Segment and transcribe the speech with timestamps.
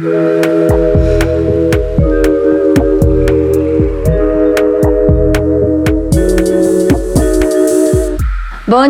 [0.00, 0.06] Bom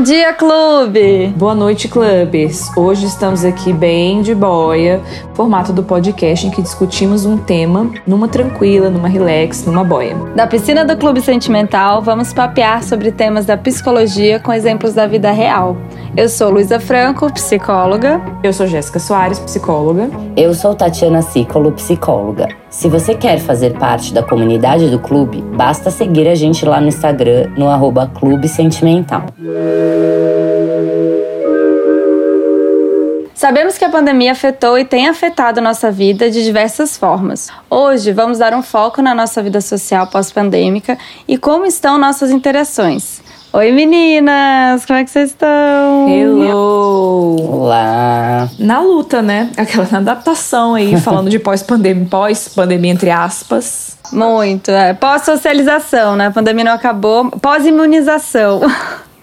[0.04, 1.34] dia, clube!
[1.36, 2.70] Boa noite, clubes!
[2.76, 5.00] Hoje estamos aqui bem de boia,
[5.34, 10.15] formato do podcast em que discutimos um tema numa tranquila, numa relax, numa boia.
[10.37, 15.33] Da piscina do Clube Sentimental, vamos papear sobre temas da psicologia com exemplos da vida
[15.33, 15.77] real.
[16.16, 18.20] Eu sou Luísa Franco, psicóloga.
[18.42, 20.10] Eu sou Jéssica Soares, psicóloga.
[20.37, 22.48] Eu sou Tatiana Cicolo, psicóloga.
[22.69, 26.88] Se você quer fazer parte da comunidade do clube, basta seguir a gente lá no
[26.88, 29.27] Instagram, no arroba Clube Sentimental.
[33.32, 37.48] Sabemos que a pandemia afetou e tem afetado nossa vida de diversas formas.
[37.70, 43.23] Hoje vamos dar um foco na nossa vida social pós-pandêmica e como estão nossas interações.
[43.52, 46.09] Oi meninas, como é que vocês estão?
[46.09, 47.36] Hello!
[47.50, 48.48] Olá!
[48.60, 49.50] Na luta, né?
[49.56, 53.98] Aquela na adaptação aí, falando de pós-pandemia, pós-pandemia entre aspas.
[54.12, 54.95] Muito, é.
[54.95, 56.28] Pós-socialização, né?
[56.28, 57.28] A pandemia não acabou.
[57.28, 58.60] Pós-imunização.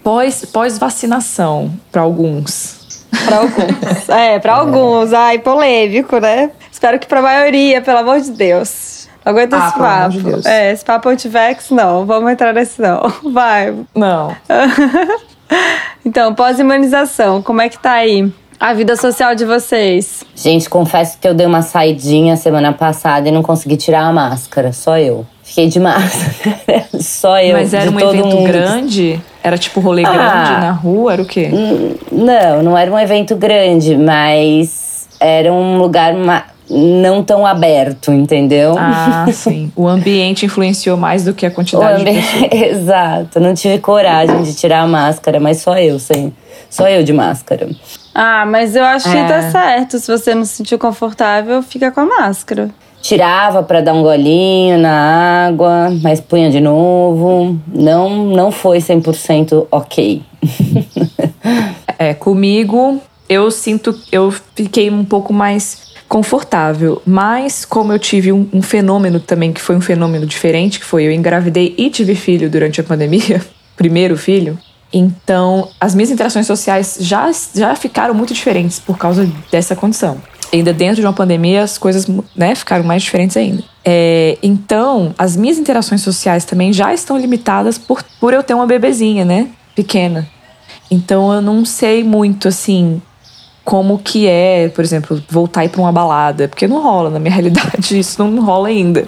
[0.04, 3.06] Pós, pós-vacinação, para alguns.
[3.26, 4.10] Para alguns.
[4.10, 5.14] É, para alguns.
[5.14, 6.52] Ai, polêmico, né?
[6.70, 8.97] Espero que para a maioria, pelo amor de Deus.
[9.30, 10.12] Aguenta Ah, esse pelo amor papo.
[10.12, 10.46] de Deus.
[10.46, 12.06] é, esse papo antivex, não.
[12.06, 13.02] Vamos entrar nesse não.
[13.32, 13.74] Vai.
[13.96, 14.36] Não.
[16.06, 20.24] Então, pós-imunização, como é que tá aí a vida social de vocês?
[20.36, 24.72] Gente, confesso que eu dei uma saidinha semana passada e não consegui tirar a máscara,
[24.74, 25.26] só eu.
[25.44, 26.86] Fiquei de máscara.
[27.00, 27.54] só eu.
[27.58, 28.48] Mas era de um todo evento mundo.
[28.48, 29.22] grande?
[29.44, 30.12] Era tipo rolê Ah.
[30.12, 31.14] grande na rua?
[31.14, 31.50] Era o quê?
[32.12, 36.14] Não, não era um evento grande, mas era um lugar
[36.70, 38.76] não tão aberto, entendeu?
[38.78, 39.72] Ah, sim.
[39.76, 42.52] O ambiente influenciou mais do que a quantidade de ambi- pessoas.
[42.78, 46.34] Exato, não tive coragem de tirar a máscara, mas só eu, sim.
[46.70, 47.70] Só eu de máscara.
[48.14, 49.26] Ah, mas eu acho que É.
[49.26, 50.00] tá certo.
[50.00, 52.70] Se você não se sentiu confortável, fica com a máscara.
[53.02, 57.56] Tirava pra dar um golinho na água, mas punha de novo.
[57.74, 60.22] Não, não foi 100% ok.
[62.00, 67.02] É, comigo, eu sinto, eu fiquei um pouco mais confortável.
[67.06, 71.04] Mas como eu tive um, um fenômeno também, que foi um fenômeno diferente, que foi
[71.04, 73.44] eu engravidei e tive filho durante a pandemia,
[73.76, 74.58] primeiro filho.
[74.92, 80.18] Então, as minhas interações sociais já, já ficaram muito diferentes por causa dessa condição.
[80.52, 83.62] Ainda dentro de uma pandemia, as coisas né, ficaram mais diferentes ainda.
[83.84, 88.66] É, então, as minhas interações sociais também já estão limitadas por, por eu ter uma
[88.66, 89.50] bebezinha, né?
[89.76, 90.26] Pequena.
[90.90, 93.02] Então eu não sei muito assim
[93.68, 97.20] como que é, por exemplo, voltar e ir pra uma balada, porque não rola na
[97.20, 99.06] minha realidade, isso não rola ainda.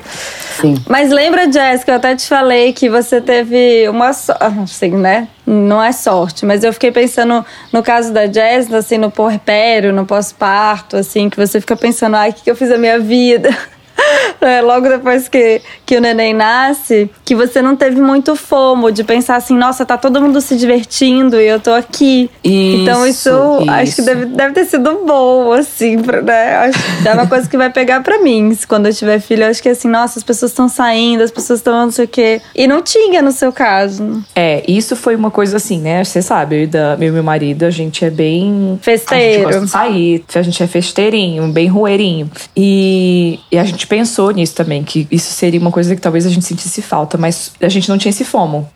[0.60, 0.76] Sim.
[0.86, 5.30] Mas lembra, Jéssica, eu até te falei que você teve uma sorte, assim, né?
[5.48, 10.06] Não é sorte, mas eu fiquei pensando no caso da Jéssica, assim, no puerpério, no
[10.06, 13.58] pós-parto, assim, que você fica pensando, ai, o que, que eu fiz da minha vida?
[14.42, 19.04] É, Logo depois que, que o neném nasce, que você não teve muito fomo de
[19.04, 22.30] pensar assim, nossa, tá todo mundo se divertindo e eu tô aqui.
[22.44, 23.30] então isso,
[23.68, 24.06] acho que isso.
[24.06, 26.56] deve, deve ter sido bom, assim, pra, né?
[26.56, 28.58] Acho que é uma coisa que vai pegar pra mim.
[28.68, 31.60] Quando eu tiver filho, eu acho que assim, nossa, as pessoas estão saindo, as pessoas
[31.60, 32.42] estão não sei o quê.
[32.56, 34.24] E não tinha no seu caso.
[34.36, 36.04] É, isso foi uma coisa assim, né?
[36.04, 38.80] Você sabe, eu e da, eu e meu marido, a gente é bem.
[38.82, 39.24] Festeiro.
[39.24, 42.30] A gente gosta de sair, a gente é festeirinho, bem roeirinho.
[42.56, 46.30] E, e a gente pensou nisso também, que isso seria uma coisa que talvez a
[46.30, 48.70] gente sentisse falta, mas a gente não tinha esse fomo.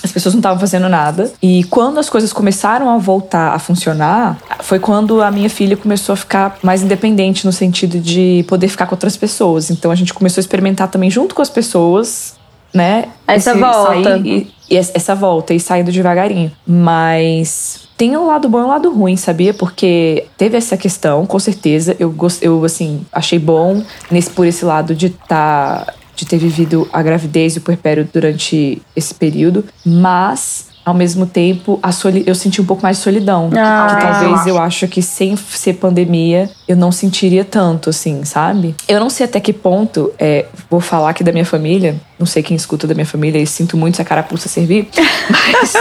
[0.00, 1.32] As pessoas não estavam fazendo nada.
[1.42, 6.12] E quando as coisas começaram a voltar a funcionar, foi quando a minha filha começou
[6.12, 9.70] a ficar mais independente no sentido de poder ficar com outras pessoas.
[9.70, 12.36] Então a gente começou a experimentar também junto com as pessoas,
[12.72, 13.06] né?
[13.26, 14.18] Essa volta.
[14.18, 16.52] e, e essa volta e saindo devagarinho.
[16.64, 19.52] Mas tem um lado bom e um lado ruim, sabia?
[19.52, 21.96] Porque teve essa questão, com certeza.
[21.98, 25.94] Eu, eu assim, achei bom nesse, por esse lado de estar.
[26.14, 29.64] de ter vivido a gravidez e o puerpério durante esse período.
[29.84, 30.68] Mas.
[30.84, 33.50] Ao mesmo tempo, a soli eu senti um pouco mais de solidão.
[33.54, 33.94] Ah.
[33.94, 38.74] que talvez eu acho que sem ser pandemia, eu não sentiria tanto, assim, sabe?
[38.88, 42.42] Eu não sei até que ponto, é, vou falar aqui da minha família, não sei
[42.42, 44.88] quem escuta da minha família e sinto muito se a carapuça servir,
[45.28, 45.74] mas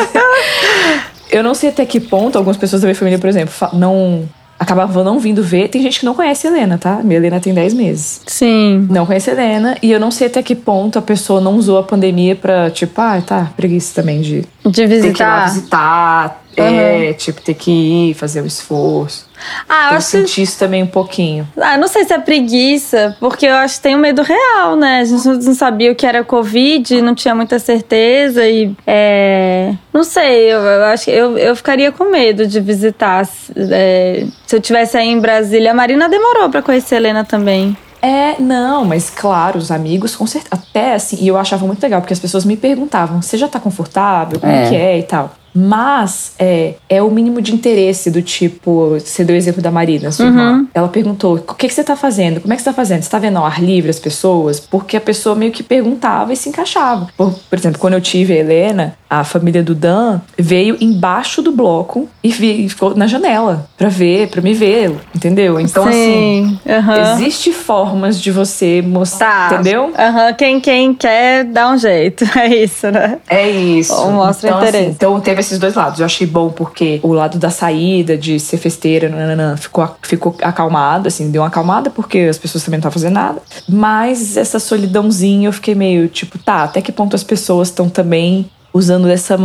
[1.29, 4.27] eu não sei até que ponto algumas pessoas da minha família, por exemplo, não
[4.59, 5.67] acabavam não vindo ver.
[5.69, 7.01] Tem gente que não conhece a Helena, tá?
[7.03, 8.21] Minha Helena tem 10 meses.
[8.25, 8.87] Sim.
[8.89, 11.77] Não conhece a Helena e eu não sei até que ponto a pessoa não usou
[11.77, 15.47] a pandemia pra, tipo, ah, tá, preguiça também de De ter que ir lá visitar.
[15.47, 19.26] visitar, é, tipo, ter que ir, fazer o esforço.
[19.67, 21.47] Ah, eu, acho senti isso também um pouquinho.
[21.57, 24.99] Ah, não sei se é preguiça, porque eu acho que tem um medo real, né?
[24.99, 28.73] A gente não sabia o que era Covid, não tinha muita certeza e.
[28.85, 29.73] É...
[29.93, 33.27] Não sei, eu, eu acho que eu, eu ficaria com medo de visitar.
[33.55, 34.25] É...
[34.45, 35.71] se eu tivesse aí em Brasília.
[35.71, 37.75] A Marina demorou para conhecer a Helena também.
[38.01, 40.49] É, não, mas claro, os amigos, com certeza.
[40.53, 43.59] Até assim, e eu achava muito legal, porque as pessoas me perguntavam: você já tá
[43.59, 44.39] confortável?
[44.39, 44.69] Como é.
[44.69, 45.33] que é e tal?
[45.59, 48.89] Mas é, é o mínimo de interesse do tipo.
[48.99, 50.31] Você deu o exemplo da Marina, sua uhum.
[50.31, 50.67] irmã.
[50.71, 52.39] Ela perguntou: o que, que você tá fazendo?
[52.39, 53.01] Como é que você tá fazendo?
[53.01, 54.59] Você tá vendo ao ar livre as pessoas?
[54.59, 57.07] Porque a pessoa meio que perguntava e se encaixava.
[57.17, 61.51] Por, por exemplo, quando eu tive a Helena, a família do Dan veio embaixo do
[61.51, 65.59] bloco e, vi, e ficou na janela pra ver, pra me ver, entendeu?
[65.59, 65.89] Então, Sim.
[65.91, 67.13] assim, uhum.
[67.13, 69.55] existe formas de você mostrar, tá.
[69.55, 69.85] entendeu?
[69.85, 70.33] Uhum.
[70.37, 72.25] Quem, quem quer, dá um jeito.
[72.37, 73.17] É isso, né?
[73.27, 73.93] É isso.
[73.93, 74.85] Ou mostra então, interesse.
[74.85, 75.99] Assim, então, teve esses dois lados.
[75.99, 81.07] Eu achei bom porque o lado da saída, de ser festeira, nananã, ficou, ficou acalmado,
[81.07, 83.41] assim, deu uma acalmada porque as pessoas também não estavam fazendo nada.
[83.67, 88.49] Mas essa solidãozinha eu fiquei meio tipo, tá, até que ponto as pessoas estão também
[88.73, 89.37] usando essa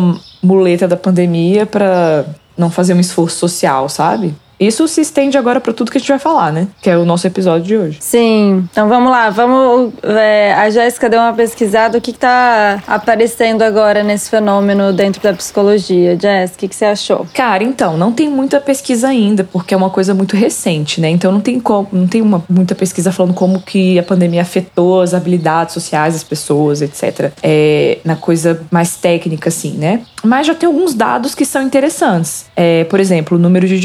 [0.43, 2.27] muleta da pandemia para
[2.57, 4.35] não fazer um esforço social, sabe?
[4.67, 6.69] Isso se estende agora para tudo que a gente vai falar, né?
[6.81, 7.99] Que é o nosso episódio de hoje.
[8.01, 8.69] Sim.
[8.71, 9.93] Então vamos lá, vamos.
[10.03, 11.99] É, a Jéssica deu uma pesquisada.
[11.99, 16.19] O que, está aparecendo agora nesse fenômeno dentro da psicologia?
[16.19, 17.27] Jéssica, o que, que você achou?
[17.35, 21.11] Cara, então, não tem muita pesquisa ainda, porque é uma coisa muito recente, né?
[21.11, 25.01] Então não tem como, não tem uma, muita pesquisa falando como que a pandemia afetou
[25.01, 27.33] as habilidades sociais das pessoas, etc.
[27.43, 30.03] É, na coisa mais técnica, assim, né?
[30.23, 32.47] Mas já tem alguns dados que são interessantes.
[32.55, 33.77] É, por exemplo, o número de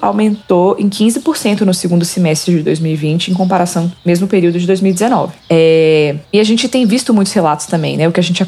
[0.00, 5.32] aumentou em 15% no segundo semestre de 2020, em comparação ao mesmo período de 2019.
[5.48, 8.08] É, e a gente tem visto muitos relatos também, né?
[8.08, 8.44] O que a gente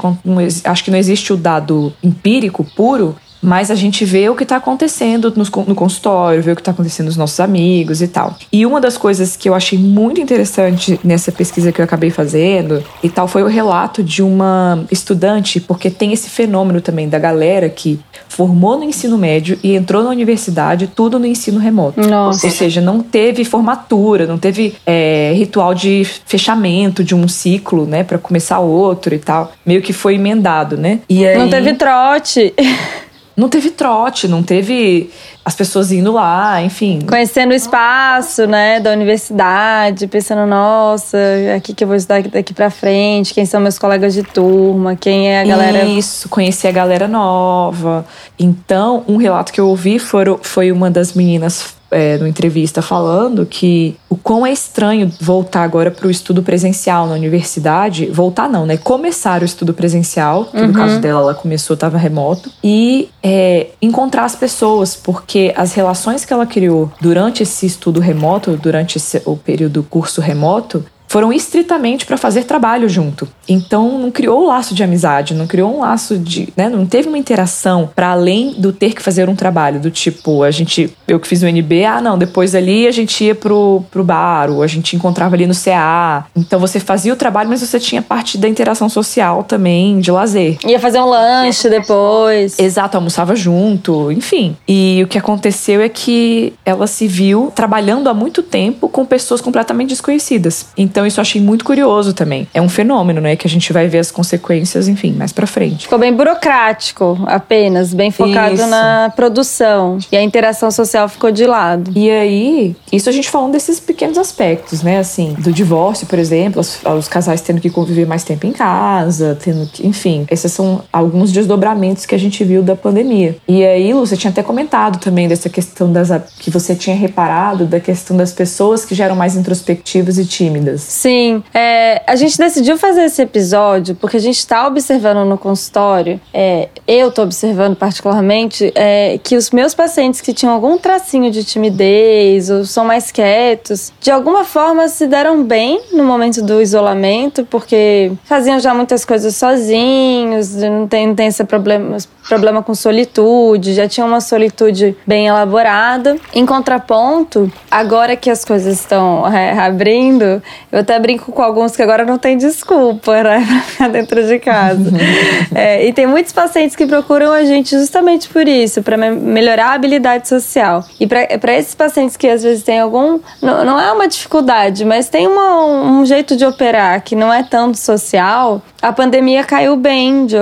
[0.65, 4.57] acho que não existe o dado empírico puro, mas a gente vê o que está
[4.57, 5.33] acontecendo
[5.67, 8.37] no consultório, vê o que está acontecendo nos nossos amigos e tal.
[8.53, 12.83] E uma das coisas que eu achei muito interessante nessa pesquisa que eu acabei fazendo
[13.03, 17.69] e tal foi o relato de uma estudante, porque tem esse fenômeno também da galera
[17.69, 22.01] que formou no ensino médio e entrou na universidade, tudo no ensino remoto.
[22.01, 22.47] Nossa.
[22.47, 28.05] Ou seja, não teve formatura, não teve é, ritual de fechamento de um ciclo, né,
[28.05, 29.53] para começar outro e tal.
[29.65, 31.01] Meio que foi emendado, né?
[31.09, 31.39] E aí...
[31.39, 32.55] Não teve trote.
[33.39, 35.11] não teve trote, não teve
[35.45, 36.99] as pessoas indo lá, enfim.
[37.09, 41.17] Conhecendo o espaço, né, da universidade, pensando, nossa,
[41.55, 45.31] aqui que eu vou estudar daqui pra frente, quem são meus colegas de turma, quem
[45.31, 45.85] é a galera.
[45.85, 48.05] Isso, conhecer a galera nova.
[48.37, 53.47] Então, um relato que eu ouvi foi, foi uma das meninas é, numa entrevista falando
[53.47, 58.07] que o quão é estranho voltar agora para o estudo presencial na universidade.
[58.07, 58.77] Voltar não, né?
[58.77, 60.69] Começar o estudo presencial, que uhum.
[60.69, 66.25] no caso dela ela começou, estava remoto, e é, encontrar as pessoas, porque as relações
[66.25, 72.07] que ela criou durante esse estudo remoto, durante esse, o período curso remoto, foram estritamente
[72.07, 73.27] para fazer trabalho junto.
[73.49, 77.09] Então não criou um laço de amizade, não criou um laço de, né, não teve
[77.09, 81.19] uma interação para além do ter que fazer um trabalho do tipo, a gente, eu
[81.19, 84.63] que fiz o NB, ah, não, depois ali a gente ia pro, pro bar, ou
[84.63, 86.27] a gente encontrava ali no CA.
[86.37, 90.59] Então você fazia o trabalho, mas você tinha parte da interação social também, de lazer.
[90.67, 92.59] Ia fazer um lanche depois.
[92.59, 94.57] Exato, almoçava junto, enfim.
[94.69, 99.41] E o que aconteceu é que ela se viu trabalhando há muito tempo com pessoas
[99.41, 100.67] completamente desconhecidas.
[100.77, 102.49] Então então isso eu achei muito curioso também.
[102.53, 103.37] É um fenômeno, né?
[103.37, 105.85] Que a gente vai ver as consequências, enfim, mais pra frente.
[105.85, 108.67] Ficou bem burocrático apenas, bem focado isso.
[108.67, 109.99] na produção.
[110.11, 111.93] E a interação social ficou de lado.
[111.95, 114.99] E aí, isso a gente falando desses pequenos aspectos, né?
[114.99, 119.39] Assim, do divórcio, por exemplo, os, os casais tendo que conviver mais tempo em casa,
[119.41, 123.37] tendo que, enfim, esses são alguns desdobramentos que a gente viu da pandemia.
[123.47, 126.09] E aí, Lu, você tinha até comentado também dessa questão das
[126.41, 130.88] que você tinha reparado da questão das pessoas que já eram mais introspectivas e tímidas.
[130.89, 131.45] Sim.
[131.53, 136.71] É, a gente decidiu fazer esse episódio porque a gente está observando no consultório, é,
[136.87, 142.49] eu estou observando particularmente, é, que os meus pacientes que tinham algum tracinho de timidez
[142.49, 148.11] ou são mais quietos, de alguma forma se deram bem no momento do isolamento, porque
[148.25, 153.89] faziam já muitas coisas sozinhos, não tem, não tem esse problema, problema com solitude, já
[153.89, 156.17] tinha uma solitude bem elaborada.
[156.35, 161.83] Em contraponto, agora que as coisas estão é, abrindo, eu até brinco com alguns que
[161.83, 164.91] agora não tem desculpa, né, pra ficar dentro de casa.
[165.55, 169.69] é, e tem muitos pacientes que procuram a gente justamente por isso, para me melhorar
[169.69, 170.85] a habilidade social.
[171.01, 173.19] E para esses pacientes que às vezes têm algum.
[173.41, 177.43] Não, não é uma dificuldade, mas tem uma, um jeito de operar que não é
[177.43, 180.37] tanto social, a pandemia caiu bem de,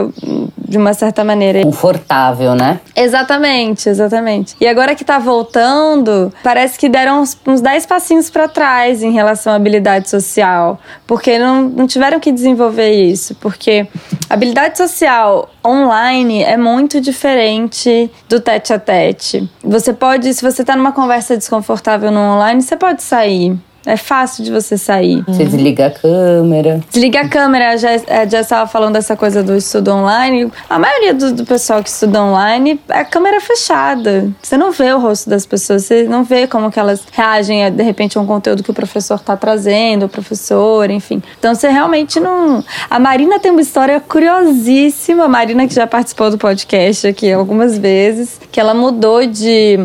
[0.68, 1.60] de uma certa maneira.
[1.76, 2.80] Confortável, né?
[2.94, 4.56] Exatamente, exatamente.
[4.58, 9.12] E agora que tá voltando, parece que deram uns, uns 10 passinhos para trás em
[9.12, 10.80] relação à habilidade social.
[11.06, 13.34] Porque não, não tiveram que desenvolver isso.
[13.34, 13.86] Porque
[14.30, 19.46] habilidade social online é muito diferente do tete a tete.
[19.62, 23.54] Você pode, se você tá numa conversa desconfortável no online, você pode sair.
[23.86, 25.22] É fácil de você sair.
[25.28, 26.80] Você desliga a câmera.
[26.90, 27.78] Desliga a câmera.
[27.78, 27.90] Já,
[28.28, 30.50] já estava falando dessa coisa do estudo online.
[30.68, 34.28] A maioria do, do, pessoal que estuda online, a câmera é fechada.
[34.42, 37.70] Você não vê o rosto das pessoas, você não vê como que elas reagem a,
[37.70, 41.22] de repente, a um conteúdo que o professor está trazendo, o professor, enfim.
[41.38, 42.64] Então você realmente não.
[42.90, 45.26] A Marina tem uma história curiosíssima.
[45.26, 49.78] A Marina, que já participou do podcast aqui algumas vezes, que ela mudou de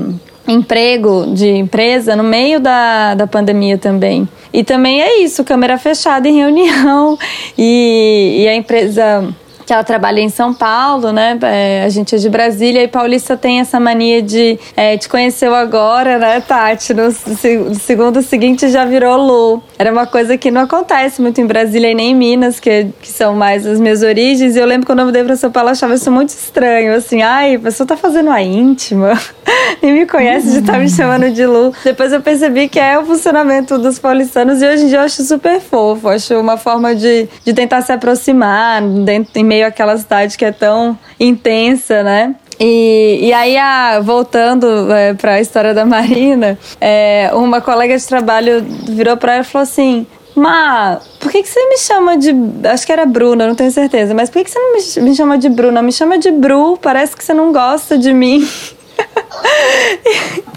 [0.47, 4.27] emprego de empresa no meio da, da pandemia também.
[4.53, 7.17] E também é isso, câmera fechada em reunião.
[7.57, 9.27] E, e a empresa
[9.71, 11.39] que ela trabalha em São Paulo, né?
[11.43, 15.55] É, a gente é de Brasília e Paulista tem essa mania de é, te conheceu
[15.55, 16.93] agora, né, Tati?
[16.93, 19.63] No, no, segundo seguinte já virou Lu.
[19.79, 23.07] Era uma coisa que não acontece muito em Brasília e nem em Minas, que, que
[23.07, 24.57] são mais as minhas origens.
[24.57, 26.93] E eu lembro quando eu mudei para São Paulo, eu achava isso muito estranho.
[26.93, 29.17] Assim, ai, a pessoa tá fazendo a íntima.
[29.81, 31.73] Nem me conhece de estar tá me chamando de Lu.
[31.81, 35.23] Depois eu percebi que é o funcionamento dos paulistanos e hoje em dia eu acho
[35.23, 36.09] super fofo.
[36.09, 40.51] Acho uma forma de, de tentar se aproximar dentro, em meio meio cidade que é
[40.51, 42.35] tão intensa, né?
[42.59, 48.05] E, e aí, a, voltando é, para a história da Marina, é, uma colega de
[48.05, 52.31] trabalho virou para ela e falou assim: Ma, por que, que você me chama de.
[52.67, 55.15] Acho que era Bruna, não tenho certeza, mas por que, que você não me, me
[55.15, 55.81] chama de Bruna?
[55.81, 58.47] Me chama de Bru, parece que você não gosta de mim.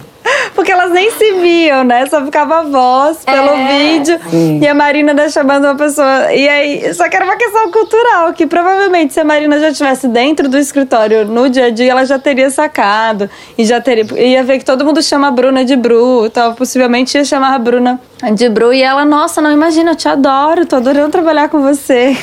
[0.54, 2.06] Porque elas nem se viam, né?
[2.06, 4.60] Só ficava a voz pelo é, vídeo sim.
[4.60, 6.32] e a Marina né, chamando uma pessoa.
[6.32, 10.08] E aí, só que era uma questão cultural, que provavelmente se a Marina já estivesse
[10.08, 14.04] dentro do escritório no dia a dia, ela já teria sacado e já teria.
[14.20, 17.58] ia ver que todo mundo chama a Bruna de Bru, então possivelmente ia chamar a
[17.58, 18.00] Bruna
[18.32, 18.72] de Bru.
[18.72, 22.16] E ela, nossa, não imagina, eu te adoro, tô adorando trabalhar com você.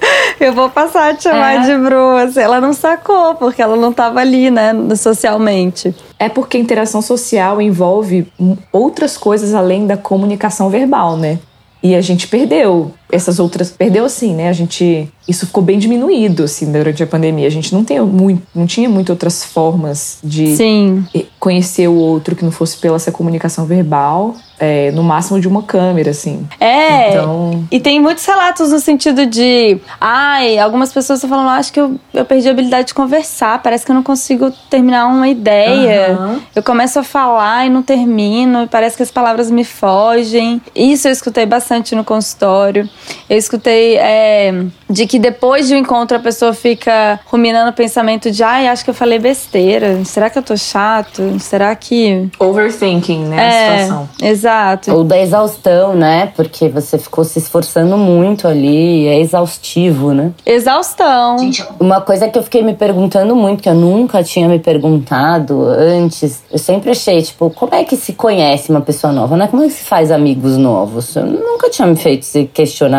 [0.40, 1.58] Eu vou passar a te chamar é.
[1.60, 2.16] de Bru.
[2.16, 5.94] Assim, ela não sacou, porque ela não estava ali, né, socialmente.
[6.18, 8.30] É porque a interação social envolve
[8.72, 11.38] outras coisas além da comunicação verbal, né?
[11.82, 13.70] E a gente perdeu essas outras.
[13.70, 14.48] Perdeu assim, né?
[14.48, 15.08] A gente.
[15.26, 17.46] Isso ficou bem diminuído, assim, durante a pandemia.
[17.46, 21.06] A gente não, tem muito, não tinha muitas outras formas de Sim.
[21.38, 25.62] conhecer o outro que não fosse pela essa comunicação verbal é, no máximo de uma
[25.62, 26.46] câmera, assim.
[26.60, 27.08] É.
[27.08, 27.64] Então...
[27.70, 29.78] E tem muitos relatos no sentido de.
[29.98, 33.62] Ai, algumas pessoas estão falando, ah, acho que eu, eu perdi a habilidade de conversar,
[33.62, 36.18] parece que eu não consigo terminar uma ideia.
[36.18, 36.40] Uhum.
[36.54, 40.60] Eu começo a falar e não termino, parece que as palavras me fogem.
[40.74, 42.86] Isso eu escutei bastante no consultório.
[43.28, 44.52] Eu escutei é,
[44.88, 48.82] de que depois de um encontro a pessoa fica ruminando o pensamento de, ai, acho
[48.82, 50.04] que eu falei besteira.
[50.04, 51.38] Será que eu tô chato?
[51.38, 52.28] Será que.
[52.38, 53.36] Overthinking, né?
[53.36, 54.08] É, a situação.
[54.20, 54.92] Exato.
[54.92, 56.32] Ou da exaustão, né?
[56.34, 60.32] Porque você ficou se esforçando muito ali, é exaustivo, né?
[60.44, 61.36] Exaustão.
[61.78, 66.42] Uma coisa que eu fiquei me perguntando muito, que eu nunca tinha me perguntado antes,
[66.50, 69.46] eu sempre achei, tipo, como é que se conhece uma pessoa nova, né?
[69.46, 71.14] Como é que se faz amigos novos?
[71.14, 72.89] Eu nunca tinha me feito esse questionamento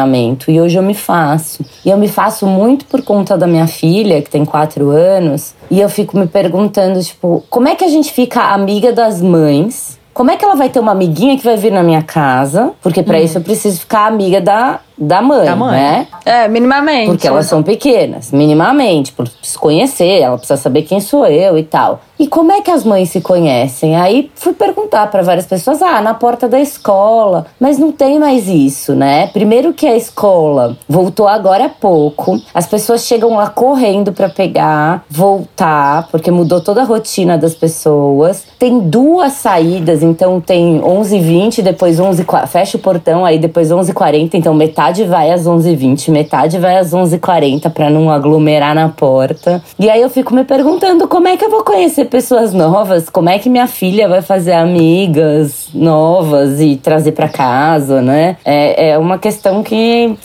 [0.49, 1.65] e hoje eu me faço.
[1.85, 5.79] E eu me faço muito por conta da minha filha, que tem quatro anos, e
[5.79, 10.29] eu fico me perguntando, tipo, como é que a gente fica amiga das mães como
[10.29, 12.73] é que ela vai ter uma amiguinha que vai vir na minha casa?
[12.81, 13.21] Porque para hum.
[13.21, 16.07] isso eu preciso ficar amiga da da mãe, da mãe, né?
[16.23, 17.07] É, minimamente.
[17.07, 21.63] Porque elas são pequenas, minimamente, por se conhecer, ela precisa saber quem sou eu e
[21.63, 22.01] tal.
[22.19, 23.95] E como é que as mães se conhecem?
[23.95, 27.47] Aí fui perguntar para várias pessoas: ah, na porta da escola.
[27.59, 29.25] Mas não tem mais isso, né?
[29.27, 35.03] Primeiro que a escola voltou agora há pouco, as pessoas chegam lá correndo para pegar,
[35.09, 38.45] voltar, porque mudou toda a rotina das pessoas.
[38.59, 44.53] Tem duas saídas, então tem 11h20, depois 11 fecha o portão, aí depois 11h40, então
[44.53, 49.63] metade metade vai às 11h20, metade vai às 11h40 para não aglomerar na porta.
[49.79, 53.29] E aí eu fico me perguntando como é que eu vou conhecer pessoas novas, como
[53.29, 58.37] é que minha filha vai fazer amigas novas e trazer para casa, né?
[58.43, 60.17] É, é uma questão que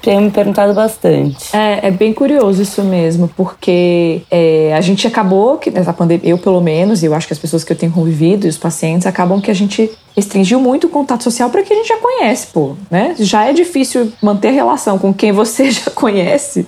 [0.00, 1.54] tenho me perguntado bastante.
[1.56, 6.38] É, é bem curioso isso mesmo, porque é, a gente acabou, que nessa pandemia, eu
[6.38, 9.06] pelo menos, e eu acho que as pessoas que eu tenho convivido e os pacientes,
[9.06, 12.48] acabam que a gente restringiu muito o contato social para quem a gente já conhece,
[12.48, 13.14] pô, né?
[13.18, 16.66] Já é difícil manter relação com quem você já conhece,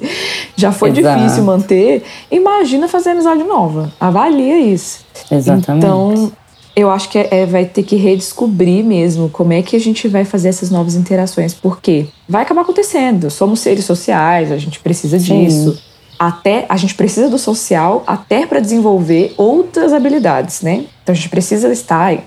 [0.56, 1.20] já foi Exato.
[1.20, 2.02] difícil manter.
[2.30, 3.92] Imagina fazer amizade nova.
[4.00, 5.04] Avalia isso.
[5.30, 5.84] Exatamente.
[5.84, 6.32] Então,
[6.76, 10.08] Eu acho que é, é, vai ter que redescobrir mesmo como é que a gente
[10.08, 13.30] vai fazer essas novas interações, porque vai acabar acontecendo.
[13.30, 15.44] Somos seres sociais, a gente precisa Sim.
[15.44, 15.80] disso.
[16.18, 20.84] Até a gente precisa do social até para desenvolver outras habilidades, né?
[21.02, 22.20] Então a gente precisa estar em,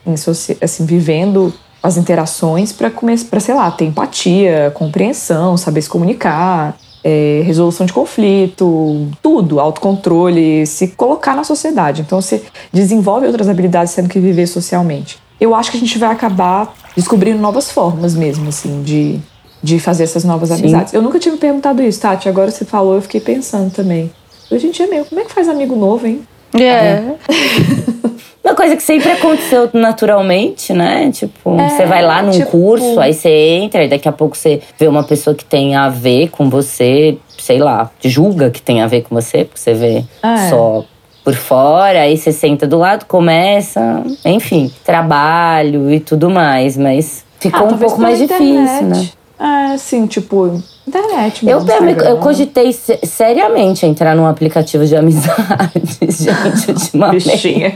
[0.61, 6.77] assim vivendo as interações para para sei lá ter empatia, compreensão, saber se comunicar,
[7.09, 12.01] é, resolução de conflito, tudo, autocontrole, se colocar na sociedade.
[12.01, 15.17] Então você desenvolve outras habilidades tendo que viver socialmente.
[15.39, 19.21] Eu acho que a gente vai acabar descobrindo novas formas mesmo, assim, de,
[19.63, 20.55] de fazer essas novas Sim.
[20.55, 20.93] amizades.
[20.93, 22.27] Eu nunca tinha me perguntado isso, Tati.
[22.27, 24.11] Agora você falou, eu fiquei pensando também.
[24.51, 26.27] Hoje em dia, meu, como é que faz amigo novo, hein?
[26.63, 26.65] É.
[26.65, 27.15] é.
[28.47, 31.11] Uma coisa que sempre aconteceu naturalmente, né?
[31.11, 32.49] Tipo, é, você vai lá num tipo...
[32.51, 35.89] curso, aí você entra, e daqui a pouco você vê uma pessoa que tem a
[35.89, 40.05] ver com você, sei lá, julga que tem a ver com você, porque você vê
[40.23, 40.49] é.
[40.49, 40.85] só
[41.25, 47.67] por fora, aí você senta do lado, começa, enfim, trabalho e tudo mais, mas ficou
[47.67, 48.79] ah, um pouco mais internet.
[48.79, 49.09] difícil, né?
[49.39, 51.69] É, assim, tipo, internet mesmo.
[51.69, 57.29] Eu, eu cogitei seriamente entrar num aplicativo de amizades, gente, ultimamente.
[57.29, 57.75] Bichinha.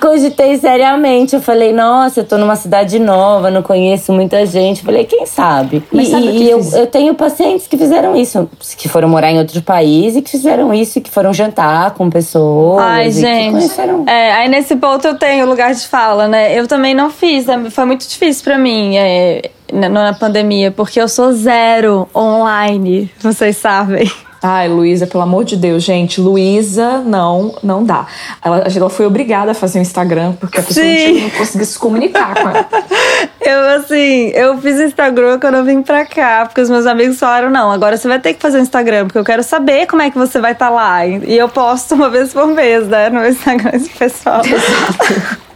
[0.00, 1.34] Cogitei seriamente.
[1.34, 4.82] Eu falei, nossa, eu tô numa cidade nova, não conheço muita gente.
[4.82, 5.82] Falei, quem sabe?
[5.90, 9.38] Mas e, sabe e eu, eu tenho pacientes que fizeram isso, que foram morar em
[9.38, 12.82] outro país e que fizeram isso, e que foram jantar com pessoas.
[12.82, 13.68] Ai, gente.
[14.06, 16.58] É, aí nesse ponto eu tenho lugar de fala, né?
[16.58, 17.68] Eu também não fiz, né?
[17.70, 18.96] foi muito difícil para mim.
[18.96, 24.10] É, na pandemia, porque eu sou zero online, vocês sabem.
[24.42, 28.06] Ai, Luísa, pelo amor de Deus, gente, Luísa não, não dá.
[28.42, 31.22] Ela, ela foi obrigada a fazer um Instagram porque a pessoa Sim.
[31.22, 32.68] não conseguia se comunicar com ela.
[33.40, 37.48] Eu, assim, eu fiz Instagram quando eu vim pra cá, porque os meus amigos falaram:
[37.48, 40.10] não, agora você vai ter que fazer um Instagram, porque eu quero saber como é
[40.10, 41.06] que você vai estar tá lá.
[41.06, 44.42] E eu posto uma vez por mês, né, no Instagram pessoal.
[44.44, 45.47] Exato.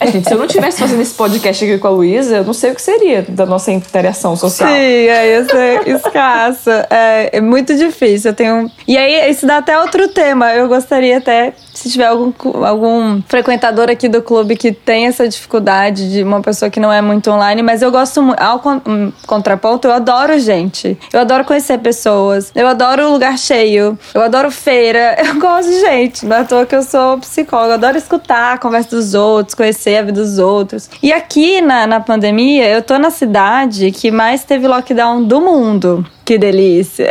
[0.00, 2.52] É, gente, se eu não tivesse fazendo esse podcast aqui com a Luísa, eu não
[2.52, 4.68] sei o que seria da nossa interação social.
[4.68, 6.86] Sim, é, ia ser escassa.
[6.90, 8.30] É, é muito difícil.
[8.30, 8.70] Eu tenho.
[8.88, 10.52] E aí, isso dá até outro tema.
[10.52, 12.32] Eu gostaria até, se tiver algum,
[12.64, 17.02] algum frequentador aqui do clube que tem essa dificuldade de uma pessoa que não é
[17.02, 18.40] muito online, mas eu gosto muito.
[18.40, 18.60] Ao
[19.26, 20.98] contraponto, eu adoro gente.
[21.12, 22.50] Eu adoro conhecer pessoas.
[22.54, 23.98] Eu adoro lugar cheio.
[24.14, 25.16] Eu adoro feira.
[25.22, 26.26] Eu gosto de gente.
[26.26, 27.70] Não é à toa que eu sou psicóloga.
[27.70, 30.88] Eu adoro escutar a conversa dos outros outros, conhecer a vida dos outros.
[31.02, 36.06] E aqui na, na pandemia, eu tô na cidade que mais teve lockdown do mundo.
[36.24, 37.10] Que delícia.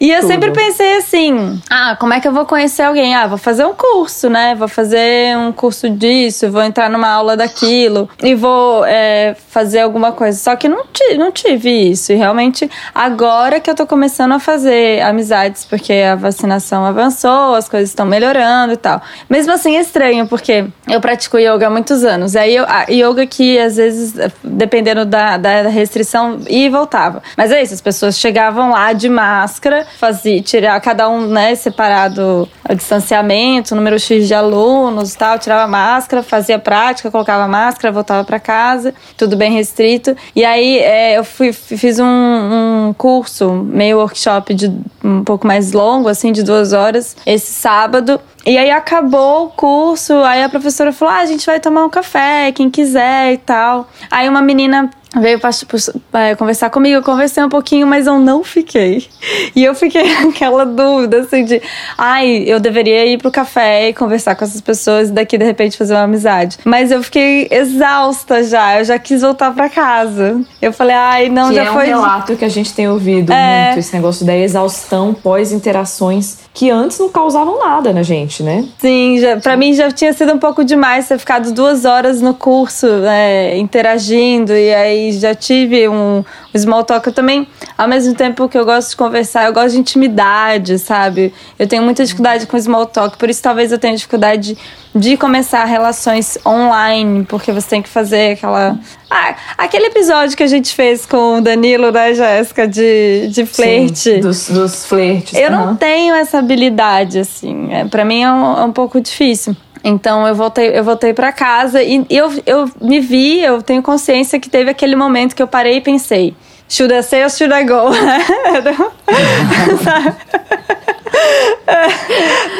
[0.00, 0.30] e eu Tudo.
[0.30, 3.14] sempre pensei assim: ah, como é que eu vou conhecer alguém?
[3.14, 4.54] Ah, vou fazer um curso, né?
[4.54, 10.12] Vou fazer um curso disso, vou entrar numa aula daquilo e vou é, fazer alguma
[10.12, 10.38] coisa.
[10.38, 10.84] Só que não,
[11.18, 12.12] não tive isso.
[12.12, 17.68] E realmente, agora que eu tô começando a fazer amizades, porque a vacinação avançou, as
[17.68, 19.02] coisas estão melhorando e tal.
[19.28, 22.34] Mesmo assim, é estranho, porque eu pratico yoga há muitos anos.
[22.34, 27.22] E aí, eu, a yoga que às vezes, dependendo da, da restrição, ia e voltava.
[27.36, 32.74] Mas é isso, pessoas chegavam lá de máscara, fazia, tirar cada um, né, separado o
[32.74, 38.94] distanciamento, número X de alunos tal, tirava máscara, fazia prática, colocava máscara, voltava para casa,
[39.16, 40.16] tudo bem restrito.
[40.34, 45.72] E aí é, eu fui, fiz um, um curso, meio workshop de um pouco mais
[45.72, 48.20] longo, assim, de duas horas, esse sábado.
[48.44, 51.90] E aí acabou o curso, aí a professora falou: ah, a gente vai tomar um
[51.90, 53.88] café, quem quiser e tal.
[54.10, 54.90] Aí uma menina
[55.20, 55.76] veio para tipo,
[56.12, 59.06] é, conversar comigo, eu conversei um pouquinho, mas eu não fiquei.
[59.54, 61.60] E eu fiquei aquela dúvida, assim, de
[61.96, 65.76] ai, eu deveria ir pro café e conversar com essas pessoas e daqui de repente
[65.76, 66.58] fazer uma amizade.
[66.64, 70.40] Mas eu fiquei exausta já, eu já quis voltar para casa.
[70.60, 71.90] Eu falei, ai, não, que já é foi.
[71.90, 73.66] É um relato que a gente tem ouvido é...
[73.66, 78.66] muito, esse negócio da exaustão pós-interações que antes não causavam nada na gente, né?
[78.78, 82.34] Sim, já, pra mim já tinha sido um pouco demais ter ficado duas horas no
[82.34, 87.06] curso, né, interagindo, e aí já tive um, um small talk.
[87.06, 91.34] Eu também, ao mesmo tempo que eu gosto de conversar, eu gosto de intimidade, sabe?
[91.58, 94.56] Eu tenho muita dificuldade com small talk, por isso talvez eu tenha dificuldade
[94.94, 98.78] de começar relações online, porque você tem que fazer aquela.
[99.10, 104.14] Ah, aquele episódio que a gente fez com o Danilo, né, Jéssica, de, de flerte.
[104.14, 105.34] Sim, dos, dos flertes.
[105.34, 105.66] Eu uhum.
[105.66, 107.72] não tenho essa habilidade, assim.
[107.72, 109.56] É, para mim é um, é um pouco difícil.
[109.84, 114.38] Então eu voltei, eu voltei para casa e eu, eu me vi, eu tenho consciência
[114.38, 116.36] que teve aquele momento que eu parei e pensei,
[116.68, 117.90] should I say or should I go?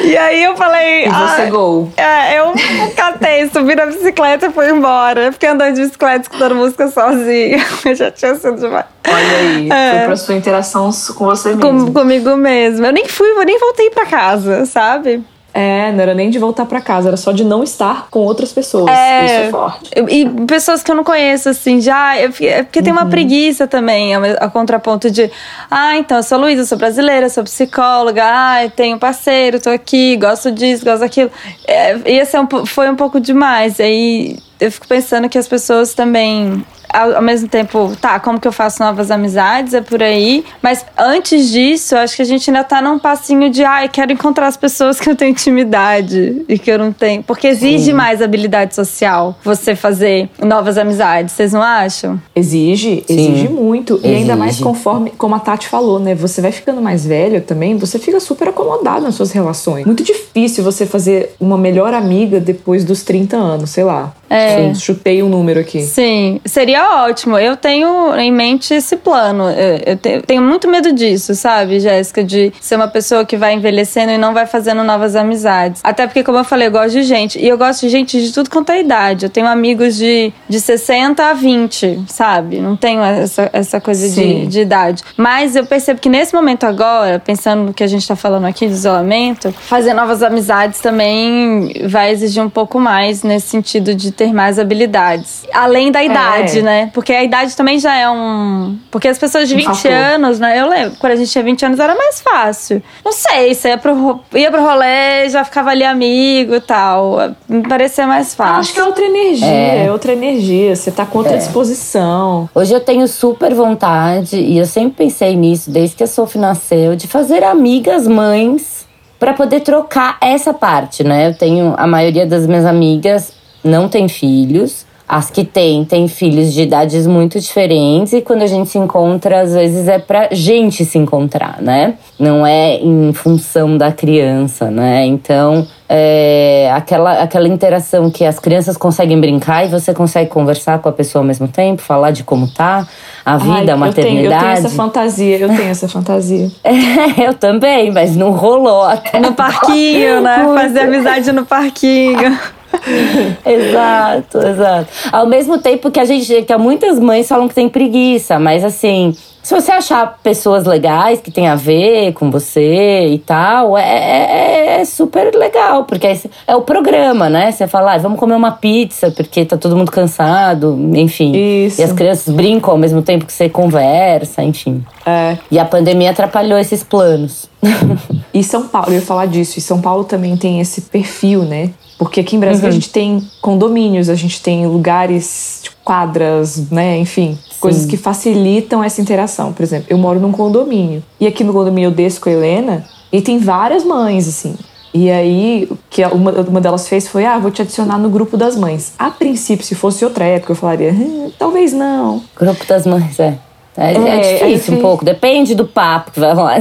[0.03, 1.05] e aí eu falei.
[1.05, 1.91] E você ah, gol.
[1.97, 2.53] É, eu
[2.95, 5.31] catei, subi na bicicleta e fui embora.
[5.31, 7.63] Fiquei andando de bicicleta escutando música sozinha.
[7.85, 8.85] Eu já tinha sido demais.
[9.07, 9.97] Olha aí, é.
[9.97, 11.61] foi pra sua interação com você mesmo.
[11.61, 12.85] Com, comigo mesmo.
[12.85, 15.23] Eu nem fui, eu nem voltei pra casa, sabe?
[15.53, 18.51] É, não era nem de voltar para casa, era só de não estar com outras
[18.51, 18.89] pessoas.
[18.89, 19.91] É, Isso é forte.
[20.09, 22.19] E pessoas que eu não conheço, assim, já.
[22.19, 25.29] Eu, é porque tem uma preguiça também, a, a, contraponto de.
[25.69, 30.51] Ah, então, eu sou Luísa, sou brasileira, sou psicóloga, ah, tenho parceiro, tô aqui, gosto
[30.51, 31.29] disso, gosto daquilo.
[31.67, 33.79] É, ia ser um, foi um pouco demais.
[33.79, 38.47] Aí eu fico pensando que as pessoas também ao, ao, mesmo tempo, tá, como que
[38.47, 39.73] eu faço novas amizades?
[39.73, 40.45] É por aí.
[40.61, 44.11] Mas antes disso, acho que a gente ainda tá num passinho de, ai, ah, quero
[44.11, 47.23] encontrar as pessoas que eu tenho intimidade e que eu não tenho.
[47.23, 47.93] Porque exige Sim.
[47.93, 52.21] mais habilidade social você fazer novas amizades, vocês não acham?
[52.35, 53.53] Exige, exige Sim.
[53.53, 53.95] muito.
[53.95, 54.13] Exige.
[54.13, 56.13] E ainda mais conforme, como a Tati falou, né?
[56.13, 59.85] Você vai ficando mais velho também, você fica super acomodado nas suas relações.
[59.85, 64.13] Muito difícil você fazer uma melhor amiga depois dos 30 anos, sei lá.
[64.29, 64.73] É.
[64.73, 65.81] Chutei um número aqui.
[65.81, 67.37] Sim, seria ótimo.
[67.37, 69.45] Eu tenho em mente esse plano.
[69.85, 72.23] Eu, tenho muito medo disso, sabe, Jéssica?
[72.23, 75.81] De ser uma pessoa que vai envelhecendo e não vai fazendo novas amizades.
[75.83, 77.39] Até porque, como eu falei, eu gosto de gente.
[77.39, 79.25] E eu gosto de gente de tudo quanto é idade.
[79.25, 82.59] Eu tenho amigos de, de 60 a 20, sabe?
[82.59, 85.03] Não tenho essa, essa coisa de, de idade.
[85.15, 88.65] Mas eu percebo que nesse momento agora, pensando no que a gente tá falando aqui
[88.65, 94.23] de isolamento, fazer novas amizades também vai exigir um pouco mais nesse sentido de ter
[94.23, 95.43] ter mais habilidades.
[95.53, 96.61] Além da idade, é.
[96.61, 96.72] né?
[96.93, 98.77] Porque a idade também já é um.
[98.91, 100.59] Porque as pessoas de 20 anos, né?
[100.59, 102.81] Eu lembro, quando a gente tinha 20 anos era mais fácil.
[103.03, 107.17] Não sei, você ia pro, ia pro rolê, já ficava ali amigo e tal.
[107.47, 108.59] Me parecia mais fácil.
[108.59, 110.75] Acho que é outra energia, é, é outra energia.
[110.75, 111.37] Você tá com outra é.
[111.37, 112.49] disposição.
[112.53, 116.95] Hoje eu tenho super vontade, e eu sempre pensei nisso, desde que a Sophie nasceu,
[116.95, 118.85] de fazer amigas mães
[119.19, 121.29] para poder trocar essa parte, né?
[121.29, 123.31] Eu tenho a maioria das minhas amigas
[123.63, 124.85] não tem filhos.
[125.07, 129.41] As que têm, têm filhos de idades muito diferentes e quando a gente se encontra,
[129.41, 131.95] às vezes é pra gente se encontrar, né?
[132.17, 135.05] Não é em função da criança, né?
[135.05, 140.87] Então, é aquela, aquela interação que as crianças conseguem brincar e você consegue conversar com
[140.87, 142.87] a pessoa ao mesmo tempo, falar de como tá
[143.25, 144.25] a vida, Ai, a maternidade.
[144.25, 146.51] Eu tenho, eu tenho essa fantasia, eu tenho essa fantasia.
[146.63, 148.83] é, eu também, mas não rolou.
[148.83, 150.45] Até no parquinho, né?
[150.55, 152.39] Fazer amizade no parquinho.
[153.45, 154.87] exato, exato.
[155.11, 159.15] Ao mesmo tempo que a gente, que muitas mães falam que tem preguiça, mas assim,
[159.43, 164.81] se você achar pessoas legais que tem a ver com você e tal, é, é,
[164.81, 167.51] é super legal, porque é, é, o programa, né?
[167.51, 171.33] Você fala, ah, vamos comer uma pizza porque tá todo mundo cansado, enfim.
[171.35, 171.81] Isso.
[171.81, 174.81] E as crianças brincam ao mesmo tempo que você conversa, enfim.
[175.05, 175.37] É.
[175.51, 177.51] E a pandemia atrapalhou esses planos.
[178.33, 181.71] e São Paulo, eu ia falar disso, e São Paulo também tem esse perfil, né?
[181.97, 182.69] Porque aqui em Brasília uhum.
[182.69, 186.97] a gente tem condomínios, a gente tem lugares, tipo, quadras, né?
[186.97, 187.55] Enfim, Sim.
[187.59, 189.53] coisas que facilitam essa interação.
[189.53, 191.03] Por exemplo, eu moro num condomínio.
[191.19, 194.55] E aqui no condomínio eu desço com a Helena e tem várias mães, assim.
[194.93, 198.37] E aí, o que uma, uma delas fez foi: ah, vou te adicionar no grupo
[198.37, 198.93] das mães.
[198.97, 202.21] A princípio, se fosse outra época, eu falaria: hm, talvez não.
[202.35, 203.37] Grupo das mães, é.
[203.75, 206.59] É, é, é difícil um pouco, depende do papo que vai rolar.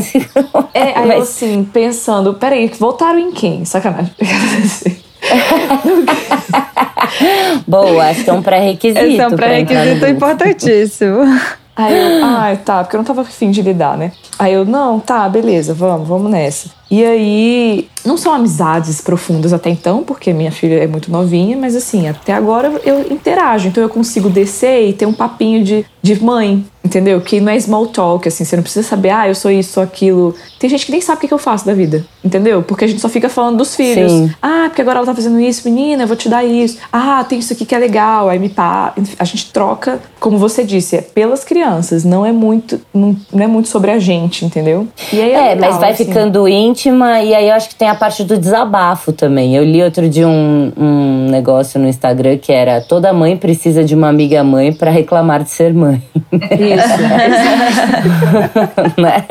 [0.73, 1.17] É, aí Mas...
[1.17, 3.65] eu assim, pensando, peraí, voltaram em quem?
[3.65, 4.13] Sacanagem.
[7.67, 9.05] Boa, acho que é um pré-requisito.
[9.05, 11.21] Esse é um pré-requisito importantíssimo.
[11.75, 14.13] Aí eu, ah, tá, porque eu não tava afim de lidar, né?
[14.39, 16.69] Aí eu, não, tá, beleza, vamos, vamos nessa.
[16.91, 21.75] E aí, não são amizades profundas até então, porque minha filha é muito novinha, mas
[21.75, 23.69] assim, até agora eu interajo.
[23.69, 27.21] Então eu consigo descer e ter um papinho de, de mãe, entendeu?
[27.21, 29.83] Que não é small talk, assim, você não precisa saber, ah, eu sou isso, sou
[29.83, 30.35] aquilo.
[30.59, 32.63] Tem gente que nem sabe o que eu faço da vida, entendeu?
[32.63, 34.11] Porque a gente só fica falando dos filhos.
[34.11, 34.31] Sim.
[34.41, 36.79] Ah, porque agora ela tá fazendo isso, menina, eu vou te dar isso.
[36.93, 38.29] Ah, tem isso aqui que é legal.
[38.29, 38.95] Aí me pá.
[39.19, 43.47] A gente troca, como você disse, é pelas crianças, não é muito, não, não é
[43.47, 44.89] muito sobre a gente, entendeu?
[45.13, 46.05] E aí é, é legal, mas vai assim.
[46.05, 49.55] ficando íntima e aí eu acho que tem a parte do desabafo também.
[49.55, 53.95] Eu li outro dia um, um negócio no Instagram que era toda mãe precisa de
[53.95, 56.03] uma amiga mãe para reclamar de ser mãe.
[56.75, 57.03] Isso.
[59.01, 59.25] né?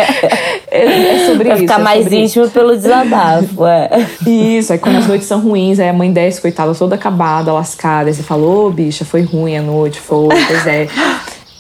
[0.70, 1.64] é, é sobre pra isso.
[1.64, 2.54] ficar é mais íntimo isso.
[2.54, 3.90] pelo desabafo, é.
[4.26, 8.10] Isso, aí quando as noites são ruins, aí a mãe desce, coitada, toda acabada, lascada.
[8.10, 10.88] Aí você falou, oh, bicha, foi ruim a noite, foi, pois é.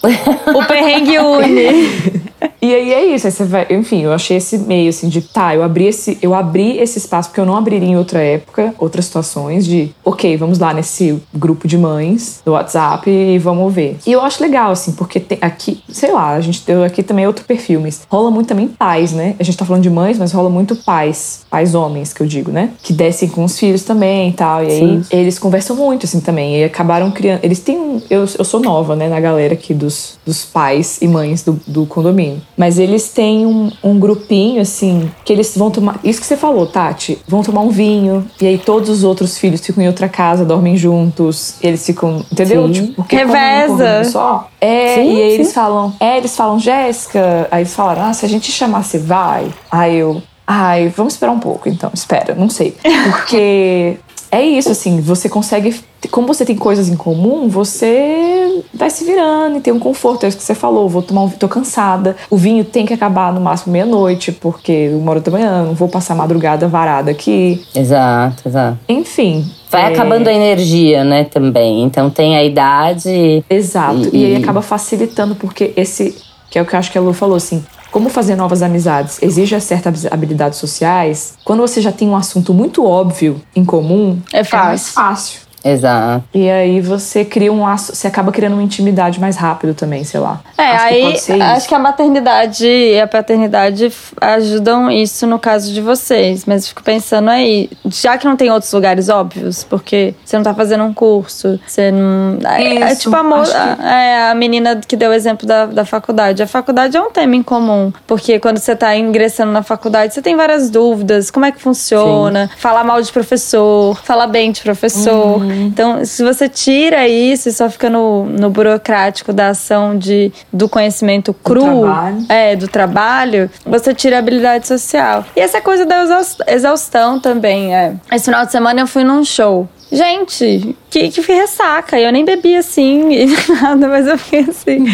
[0.53, 2.30] o perrengue une.
[2.61, 5.55] E aí é isso, aí você vai, enfim, eu achei esse meio assim de, tá,
[5.55, 9.05] eu abri esse, eu abri esse espaço porque eu não abriria em outra época, outras
[9.05, 13.97] situações de, OK, vamos lá nesse grupo de mães do WhatsApp e vamos ver.
[14.05, 17.25] E eu acho legal assim, porque tem aqui, sei lá, a gente deu aqui também
[17.25, 19.35] outro perfil, mas rola muito também pais, né?
[19.39, 22.51] A gente tá falando de mães, mas rola muito pais, pais homens que eu digo,
[22.51, 22.71] né?
[22.83, 25.03] Que descem com os filhos também e tal, e aí Sim.
[25.11, 28.95] eles conversam muito assim também, e acabaram criando, eles têm um, eu, eu sou nova,
[28.95, 32.30] né, na galera aqui dos, dos pais e mães do, do condomínio.
[32.57, 35.99] Mas eles têm um, um grupinho, assim, que eles vão tomar.
[36.03, 37.17] Isso que você falou, Tati.
[37.27, 38.25] Vão tomar um vinho.
[38.39, 41.55] E aí todos os outros filhos ficam em outra casa, dormem juntos.
[41.61, 42.25] eles ficam.
[42.31, 42.67] Entendeu?
[42.67, 42.73] Sim.
[42.73, 44.03] Tipo, porque Reveza.
[44.05, 44.47] só.
[44.59, 45.93] É, Sim, e aí eles falam.
[45.99, 47.47] É, eles falam, Jéssica.
[47.51, 49.51] Aí eles falaram, ah, se a gente chamar, você vai?
[49.71, 50.21] Aí eu.
[50.45, 51.91] Ai, vamos esperar um pouco, então.
[51.93, 52.75] Espera, não sei.
[53.09, 53.97] Porque.
[54.31, 55.75] É isso, assim, você consegue.
[56.09, 60.23] Como você tem coisas em comum, você vai se virando e tem um conforto.
[60.25, 60.87] É isso que você falou.
[60.87, 62.15] Vou tomar um tô cansada.
[62.29, 65.89] O vinho tem que acabar no máximo meia-noite, porque uma hora da manhã, não vou
[65.89, 67.61] passar madrugada varada aqui.
[67.75, 68.77] Exato, exato.
[68.87, 69.45] Enfim.
[69.69, 71.83] Vai é, acabando a energia, né, também.
[71.83, 73.43] Então tem a idade.
[73.49, 74.09] Exato.
[74.13, 76.15] E- E, aí acaba facilitando, porque esse.
[76.49, 77.63] Que é o que eu acho que a Lu falou, assim.
[77.91, 82.85] Como fazer novas amizades exige certas habilidades sociais, quando você já tem um assunto muito
[82.85, 85.41] óbvio em comum, É mais fácil.
[85.63, 86.23] Exato.
[86.33, 90.19] E aí você cria um laço, você acaba criando uma intimidade mais rápido também, sei
[90.19, 90.39] lá.
[90.57, 91.67] É, Acho que aí pode ser acho isso.
[91.69, 96.45] que a maternidade e a paternidade ajudam isso no caso de vocês.
[96.45, 100.43] Mas eu fico pensando aí, já que não tem outros lugares óbvios, porque você não
[100.43, 102.37] tá fazendo um curso, você não.
[102.47, 105.45] É, é Isso, tipo a, mo- acho que- é, a menina que deu o exemplo
[105.47, 106.41] da, da faculdade.
[106.43, 110.21] A faculdade é um tema em comum, porque quando você tá ingressando na faculdade, você
[110.21, 115.41] tem várias dúvidas: como é que funciona, falar mal de professor, falar bem de professor.
[115.51, 115.67] Uhum.
[115.67, 120.67] Então, se você tira isso e só fica no, no burocrático da ação de, do
[120.69, 122.25] conhecimento cru, trabalho.
[122.29, 125.25] é, do trabalho, você tira a habilidade social.
[125.35, 127.93] E essa coisa da exaus- exaustão também, é.
[128.11, 129.67] Esse final de semana eu fui num show.
[129.91, 131.99] Gente, que, que ressaca.
[131.99, 133.25] Eu nem bebi assim e
[133.61, 134.85] nada, mas eu fiquei assim.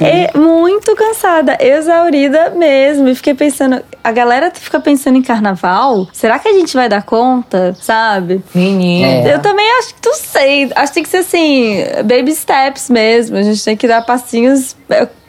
[0.00, 3.08] é muito cansada, exaurida mesmo.
[3.08, 6.08] E fiquei pensando, a galera fica pensando em carnaval.
[6.12, 7.76] Será que a gente vai dar conta?
[7.80, 8.42] Sabe?
[8.54, 9.28] Menina.
[9.28, 9.34] É.
[9.34, 10.70] Eu também acho que não sei.
[10.74, 13.36] Acho que tem que ser assim, baby steps mesmo.
[13.36, 14.76] A gente tem que dar passinhos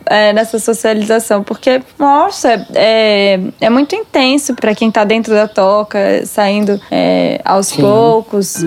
[0.07, 6.25] é, nessa socialização, porque, nossa, é, é muito intenso pra quem tá dentro da toca,
[6.25, 8.63] saindo é, aos poucos.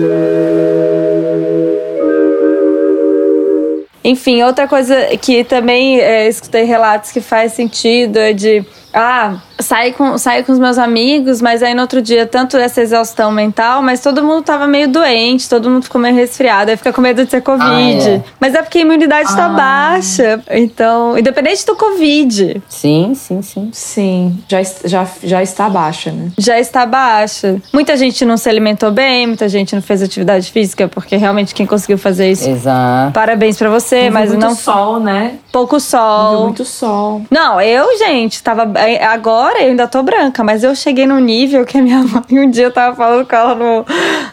[4.03, 8.65] Enfim, outra coisa que também é, escutei relatos que faz sentido é de.
[8.93, 12.81] Ah, saí com, saí com os meus amigos, mas aí no outro dia, tanto essa
[12.81, 16.91] exaustão mental, mas todo mundo tava meio doente, todo mundo ficou meio resfriado, aí fica
[16.91, 17.63] com medo de ser Covid.
[17.65, 18.23] Ah, é.
[18.39, 19.49] Mas é porque a imunidade tá Ah.
[19.49, 20.41] baixa.
[20.49, 23.69] Então, independente do Covid, Sim, sim, sim.
[23.73, 26.31] Sim, já, já, já está baixa, né?
[26.37, 27.57] já está baixa.
[27.73, 31.65] Muita gente não se alimentou bem, muita gente não fez atividade física, porque realmente quem
[31.65, 32.49] conseguiu fazer isso.
[32.49, 33.13] Exato.
[33.13, 35.33] Parabéns pra você, Não mas muito não sol, né?
[35.51, 36.43] pouco sol.
[36.45, 37.21] muito sol.
[37.29, 38.78] Não, eu, gente, tava.
[39.05, 42.49] Agora eu ainda tô branca, mas eu cheguei num nível que a minha mãe um
[42.49, 43.85] dia eu tava falando com ela no,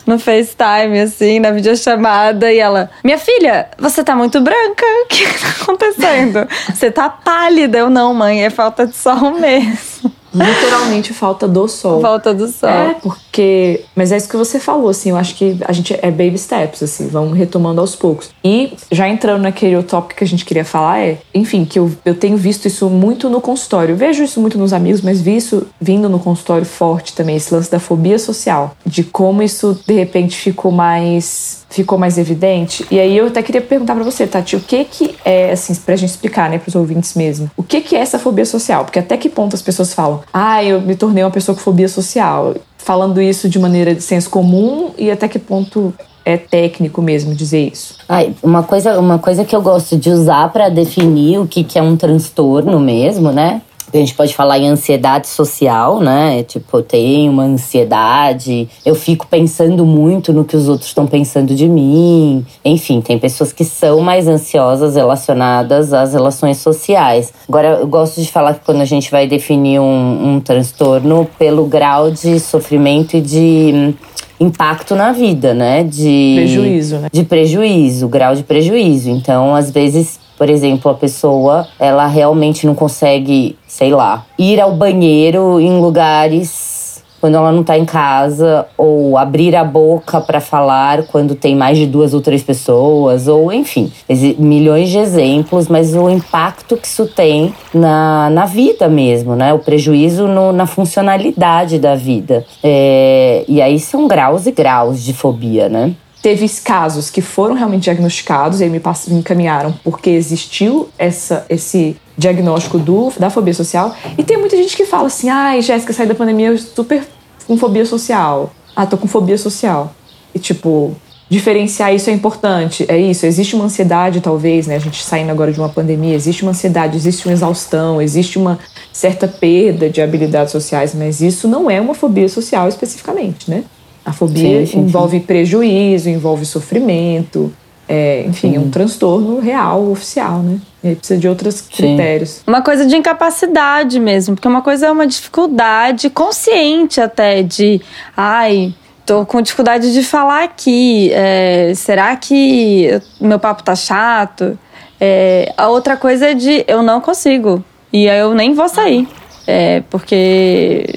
[0.07, 4.85] no FaceTime, assim, na videochamada, e ela, minha filha, você tá muito branca.
[5.05, 6.47] O que que tá acontecendo?
[6.73, 7.79] Você tá pálida.
[7.79, 10.13] Eu não, mãe, é falta de sol mesmo.
[10.44, 12.01] Literalmente falta do sol.
[12.01, 12.68] Falta do sol.
[12.68, 13.85] É, porque.
[13.94, 15.11] Mas é isso que você falou, assim.
[15.11, 18.31] Eu acho que a gente é baby steps, assim, vamos retomando aos poucos.
[18.44, 21.18] E já entrando naquele tópico que a gente queria falar, é.
[21.35, 23.92] Enfim, que eu, eu tenho visto isso muito no consultório.
[23.92, 27.53] Eu vejo isso muito nos amigos, mas vi isso vindo no consultório forte também, esse
[27.53, 28.77] lance da fobia social.
[28.85, 31.66] De como isso, de repente, ficou mais.
[31.69, 32.87] Ficou mais evidente.
[32.91, 35.97] E aí eu até queria perguntar pra você, Tati, o que que é, assim, pra
[35.97, 37.51] gente explicar, né, pros ouvintes mesmo.
[37.57, 38.85] O que que é essa fobia social?
[38.85, 41.89] Porque até que ponto as pessoas falam, ah, eu me tornei uma pessoa com fobia
[41.89, 45.93] social falando isso de maneira de senso comum e até que ponto
[46.25, 47.97] é técnico mesmo dizer isso.
[48.09, 51.79] Ai, uma coisa, uma coisa que eu gosto de usar para definir o que, que
[51.79, 53.63] é um transtorno mesmo, né?
[53.92, 56.42] A gente pode falar em ansiedade social, né?
[56.42, 61.55] Tipo, eu tenho uma ansiedade, eu fico pensando muito no que os outros estão pensando
[61.55, 62.44] de mim.
[62.64, 67.33] Enfim, tem pessoas que são mais ansiosas relacionadas às relações sociais.
[67.49, 71.66] Agora, eu gosto de falar que quando a gente vai definir um, um transtorno pelo
[71.66, 73.94] grau de sofrimento e de hum,
[74.40, 75.83] impacto na vida, né?
[75.85, 77.09] De Prejuízo, né?
[77.12, 79.11] de prejuízo, grau de prejuízo.
[79.11, 84.72] Então, às vezes, por exemplo, a pessoa, ela realmente não consegue, sei lá, ir ao
[84.72, 86.75] banheiro em lugares
[87.18, 91.79] quando ela não tá em casa, ou abrir a boca para falar quando tem mais
[91.79, 93.90] de duas ou três pessoas, ou enfim,
[94.38, 99.53] milhões de exemplos, mas o impacto que isso tem na, na vida mesmo, né?
[99.55, 102.44] O prejuízo no- na funcionalidade da vida.
[102.62, 105.92] É, e aí são graus e graus de fobia, né?
[106.27, 111.97] Teve casos que foram realmente diagnosticados e aí me, me encaminharam porque existiu essa, esse
[112.19, 113.95] diagnóstico do, da fobia social.
[114.19, 117.07] E tem muita gente que fala assim: ai, Jéssica, saí da pandemia super
[117.47, 118.53] com fobia social.
[118.75, 119.95] Ah, tô com fobia social.
[120.35, 120.97] E tipo,
[121.31, 122.85] diferenciar isso é importante.
[122.89, 124.75] É isso, existe uma ansiedade, talvez, né?
[124.75, 128.59] A gente saindo agora de uma pandemia, existe uma ansiedade, existe uma exaustão, existe uma
[128.93, 133.62] certa perda de habilidades sociais, mas isso não é uma fobia social especificamente, né?
[134.07, 135.25] A fobia sim, sim, envolve sim.
[135.25, 137.53] prejuízo, envolve sofrimento,
[137.88, 140.59] é, enfim, é um transtorno real, oficial, né?
[140.83, 142.42] Ele precisa de outros critérios.
[142.47, 147.81] Uma coisa de incapacidade mesmo, porque uma coisa é uma dificuldade consciente até de,
[148.16, 151.11] ai, tô com dificuldade de falar aqui.
[151.12, 154.59] É, será que meu papo tá chato?
[155.01, 157.64] É, a outra coisa é de eu não consigo.
[157.92, 159.09] E aí eu nem vou sair.
[159.47, 160.92] É, porque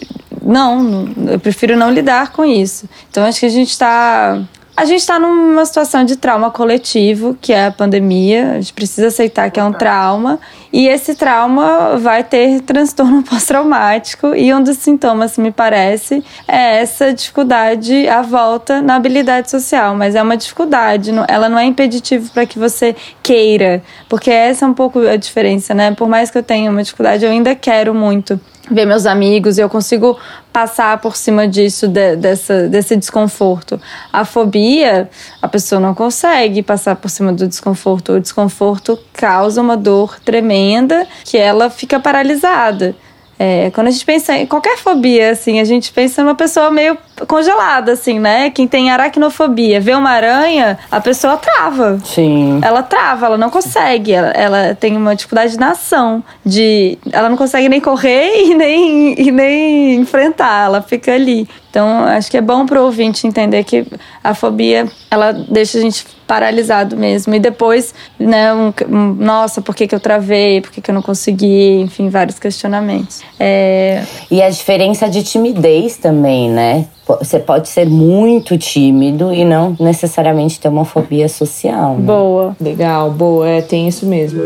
[0.50, 2.90] não, eu prefiro não lidar com isso.
[3.10, 4.42] Então acho que a gente está
[4.80, 8.52] a gente está numa situação de trauma coletivo, que é a pandemia.
[8.52, 10.40] A gente precisa aceitar que é um trauma.
[10.72, 14.34] E esse trauma vai ter transtorno pós-traumático.
[14.34, 19.94] E um dos sintomas, me parece, é essa dificuldade à volta na habilidade social.
[19.96, 23.84] Mas é uma dificuldade, ela não é impeditivo para que você queira.
[24.08, 25.92] Porque essa é um pouco a diferença, né?
[25.92, 29.62] Por mais que eu tenha uma dificuldade, eu ainda quero muito ver meus amigos e
[29.62, 30.18] eu consigo
[30.52, 33.80] passar por cima disso, de, dessa, desse desconforto.
[34.12, 35.10] A fobia,
[35.42, 38.14] a pessoa não consegue passar por cima do desconforto.
[38.14, 42.96] O desconforto causa uma dor tremenda que ela fica paralisada.
[43.42, 46.98] É, quando a gente pensa em qualquer fobia, assim, a gente pensa numa pessoa meio
[47.28, 48.50] congelada, assim, né?
[48.50, 52.00] Quem tem aracnofobia, vê uma aranha, a pessoa trava.
[52.04, 52.60] Sim.
[52.64, 54.12] Ela trava, ela não consegue.
[54.12, 56.24] Ela, ela tem uma dificuldade na ação.
[56.46, 60.66] De, ela não consegue nem correr e nem, e nem enfrentar.
[60.66, 61.48] Ela fica ali.
[61.70, 63.86] Então, acho que é bom para o ouvinte entender que
[64.24, 67.34] a fobia, ela deixa a gente paralisado mesmo.
[67.36, 70.62] E depois, né, um, um, nossa, por que, que eu travei?
[70.62, 71.80] Por que, que eu não consegui?
[71.82, 73.22] Enfim, vários questionamentos.
[73.40, 74.04] É...
[74.32, 76.88] E a diferença de timidez também, né?
[77.18, 81.96] Você pode ser muito tímido e não necessariamente ter uma fobia social.
[81.96, 82.06] Né?
[82.06, 82.56] Boa.
[82.60, 83.48] Legal, boa.
[83.48, 84.42] É, tem isso mesmo.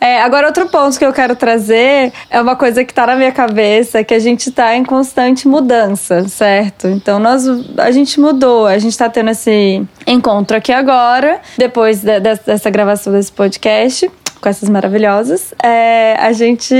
[0.00, 3.30] É, agora, outro ponto que eu quero trazer é uma coisa que tá na minha
[3.30, 6.88] cabeça, que a gente tá em constante mudança, certo?
[6.88, 7.44] Então, nós,
[7.78, 12.68] a gente mudou, a gente tá tendo esse encontro aqui agora, depois de, de, dessa
[12.68, 14.10] gravação desse podcast
[14.42, 16.74] com essas maravilhosas, é, a gente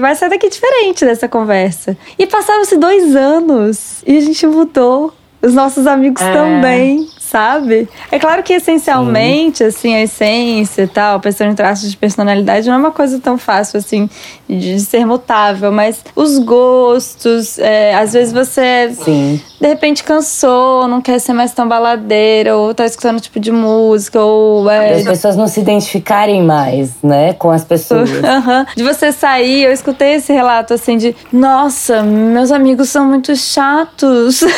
[0.00, 1.96] vai sair daqui diferente dessa conversa.
[2.18, 5.14] E passaram-se dois anos e a gente mudou.
[5.40, 6.32] Os nossos amigos é.
[6.32, 7.88] também sabe?
[8.10, 9.64] É claro que essencialmente, Sim.
[9.64, 13.36] assim, a essência e tal, pensando em traços de personalidade, não é uma coisa tão
[13.36, 14.08] fácil, assim,
[14.48, 19.40] de ser mutável, mas os gostos, é, às vezes você, Sim.
[19.60, 23.52] de repente, cansou, não quer ser mais tão baladeira, ou tá escutando um tipo de
[23.52, 24.68] música, ou...
[24.70, 24.94] É...
[24.94, 28.08] As pessoas não se identificarem mais, né, com as pessoas.
[28.10, 28.64] uhum.
[28.74, 34.42] De você sair, eu escutei esse relato, assim, de, nossa, meus amigos são muito chatos.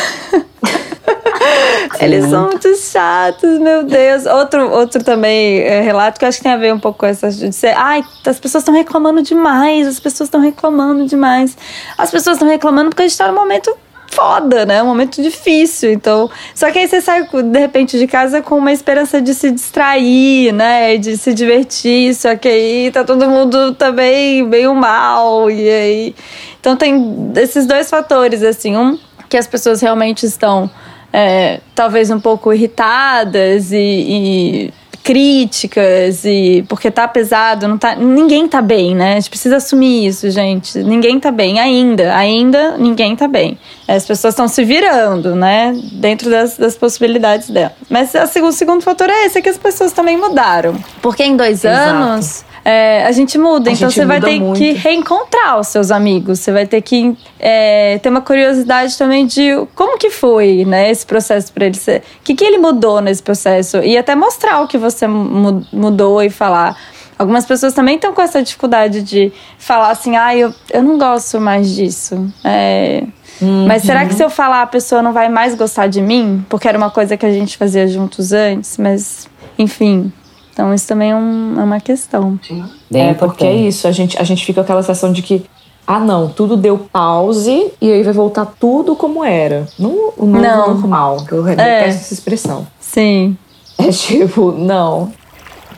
[2.00, 4.26] Eles são muito chatos, meu Deus.
[4.26, 7.06] Outro, outro também é, relato que eu acho que tem a ver um pouco com
[7.06, 11.56] essa de ser, ai, as pessoas estão reclamando demais, as pessoas estão reclamando demais.
[11.98, 13.76] As pessoas estão reclamando porque a gente está num momento
[14.10, 14.82] foda, né?
[14.82, 15.92] Um momento difícil.
[15.92, 19.50] Então, só que aí você sai de repente de casa com uma esperança de se
[19.50, 20.96] distrair, né?
[20.96, 22.14] De se divertir.
[22.14, 26.14] Só que aí tá todo mundo também meio mal e aí,
[26.60, 30.68] então tem esses dois fatores assim, um que as pessoas realmente estão
[31.12, 38.46] é, talvez um pouco irritadas e, e, críticas e porque tá pesado, não tá, ninguém
[38.46, 39.12] tá bem, né?
[39.12, 40.78] A gente precisa assumir isso, gente.
[40.78, 43.58] Ninguém tá bem ainda, ainda ninguém tá bem.
[43.88, 45.76] As pessoas estão se virando, né?
[45.92, 47.72] Dentro das, das possibilidades dela.
[47.88, 50.76] Mas o segundo fator é esse, é que as pessoas também mudaram.
[51.02, 51.90] Porque em dois Exato.
[51.90, 53.70] anos é, a gente muda.
[53.70, 54.58] A então gente você vai ter muito.
[54.58, 56.40] que reencontrar os seus amigos.
[56.40, 61.06] Você vai ter que é, ter uma curiosidade também de como que foi, né, esse
[61.06, 62.00] processo para ele ser.
[62.20, 63.78] O que, que ele mudou nesse processo?
[63.78, 66.76] E até mostrar o que você mudou e falar.
[67.18, 71.38] Algumas pessoas também estão com essa dificuldade de falar assim, ah, eu, eu não gosto
[71.38, 72.32] mais disso.
[72.42, 73.04] É,
[73.42, 73.66] uhum.
[73.66, 76.44] Mas será que se eu falar a pessoa não vai mais gostar de mim?
[76.48, 80.10] Porque era uma coisa que a gente fazia juntos antes, mas enfim.
[80.52, 82.38] Então isso também é, um, é uma questão.
[82.46, 82.64] Sim.
[82.90, 85.44] Bem é, porque é isso, a gente, a gente fica com aquela sensação de que
[85.86, 89.66] ah, não, tudo deu pause e aí vai voltar tudo como era.
[89.78, 90.74] No, o novo não.
[90.74, 91.56] normal, que eu é.
[91.56, 92.66] detesto essa expressão.
[92.78, 93.36] Sim.
[93.76, 95.12] É tipo, não.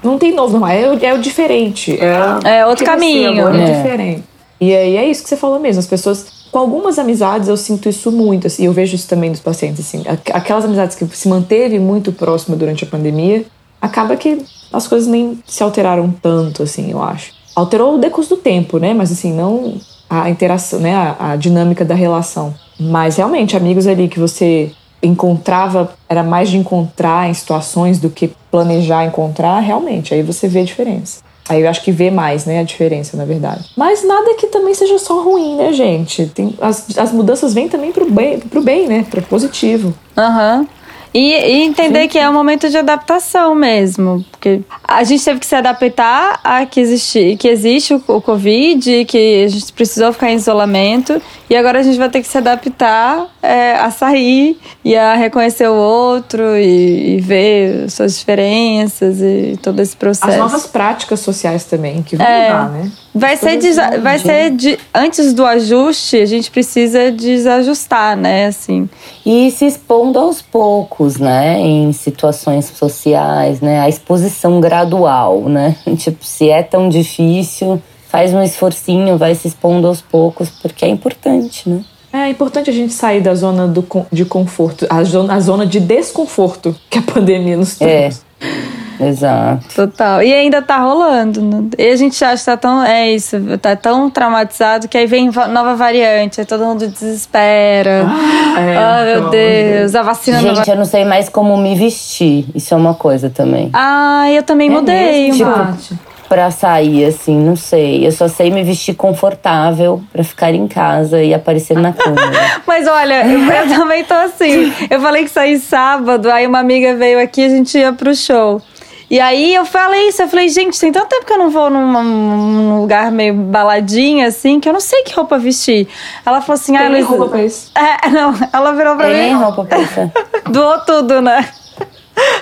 [0.02, 1.98] Não tem novo normal, é, é o diferente.
[1.98, 3.40] É, é outro caminho.
[3.40, 3.70] Agora é.
[3.70, 4.24] é diferente.
[4.60, 5.80] E aí é isso que você falou mesmo.
[5.80, 6.42] As pessoas.
[6.52, 10.04] Com algumas amizades eu sinto isso muito, assim, eu vejo isso também dos pacientes, assim.
[10.34, 13.46] Aquelas amizades que se manteve muito próxima durante a pandemia,
[13.82, 14.38] acaba que
[14.72, 17.32] as coisas nem se alteraram tanto, assim, eu acho.
[17.54, 18.94] Alterou o decurso do tempo, né?
[18.94, 19.74] Mas assim, não
[20.08, 22.54] a interação, né, a, a dinâmica da relação.
[22.78, 24.70] Mas realmente, amigos ali que você
[25.02, 30.60] encontrava, era mais de encontrar em situações do que planejar encontrar, realmente, aí você vê
[30.60, 31.22] a diferença.
[31.48, 33.68] Aí eu acho que vê mais, né, a diferença, na verdade.
[33.76, 36.26] Mas nada que também seja só ruim, né, gente?
[36.26, 39.04] Tem, as, as mudanças vêm também pro bem, pro bem, né?
[39.10, 39.92] Pro positivo.
[40.16, 40.58] Aham.
[40.60, 40.81] Uhum.
[41.14, 42.08] E, e, entender Sim.
[42.08, 44.24] que é um momento de adaptação mesmo.
[44.30, 49.04] Porque a gente teve que se adaptar a que existe, que existe o, o Covid,
[49.04, 51.20] que a gente precisou ficar em isolamento.
[51.50, 55.68] E agora a gente vai ter que se adaptar é, a sair e a reconhecer
[55.68, 60.30] o outro e, e, ver suas diferenças e todo esse processo.
[60.30, 62.90] As novas práticas sociais também, que vão é, mudar, né?
[63.14, 63.58] Vai ser,
[64.00, 68.46] vai ser de, antes do ajuste, a gente precisa desajustar, né?
[68.46, 68.88] Assim.
[69.24, 71.60] E se expondo aos poucos, né?
[71.60, 73.80] Em situações sociais, né?
[73.80, 75.76] A exposição gradual, né?
[75.98, 80.88] Tipo, se é tão difícil, faz um esforcinho, vai se expondo aos poucos, porque é
[80.88, 81.84] importante, né?
[82.12, 85.80] É importante a gente sair da zona do, de conforto, a zona, a zona de
[85.80, 88.02] desconforto que a pandemia nos é.
[88.02, 88.20] trouxe.
[88.20, 88.31] É.
[89.00, 89.64] Exato.
[89.74, 90.22] Total.
[90.22, 91.42] E ainda tá rolando.
[91.42, 91.70] Né?
[91.78, 92.82] E a gente acha que tá tão.
[92.84, 98.06] É isso, tá tão traumatizado que aí vem nova variante, aí todo mundo desespera.
[98.54, 100.70] Ah, é, oh, meu Deus, a vacina Gente, nova...
[100.70, 102.44] eu não sei mais como me vestir.
[102.54, 103.70] Isso é uma coisa também.
[103.72, 105.98] Ah, eu também é mudei, mesmo, tipo,
[106.32, 108.06] pra sair, assim, não sei.
[108.06, 112.62] Eu só sei me vestir confortável para ficar em casa e aparecer na câmera.
[112.66, 114.72] Mas olha, eu, eu, também tô assim.
[114.88, 118.14] Eu falei que saí sábado, aí uma amiga veio aqui e a gente ia pro
[118.14, 118.62] show.
[119.10, 121.68] E aí eu falei isso, eu falei, gente, tem tanto tempo que eu não vou
[121.68, 125.86] num, num lugar meio baladinha, assim, que eu não sei que roupa vestir.
[126.24, 127.08] Ela falou assim, ah, Luísa.
[127.08, 127.70] roupa pra isso?
[127.76, 129.22] É, não, ela virou pra tem mim.
[129.22, 130.10] Tem roupa pra isso.
[130.48, 131.46] Doou tudo, né?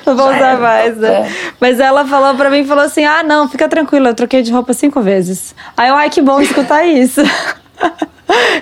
[0.06, 1.28] Não vou usar mais, né?
[1.28, 1.49] É.
[1.60, 4.72] Mas ela falou pra mim, falou assim, ah, não, fica tranquila, eu troquei de roupa
[4.72, 5.54] cinco vezes.
[5.76, 7.20] Aí eu, ai, que bom escutar isso.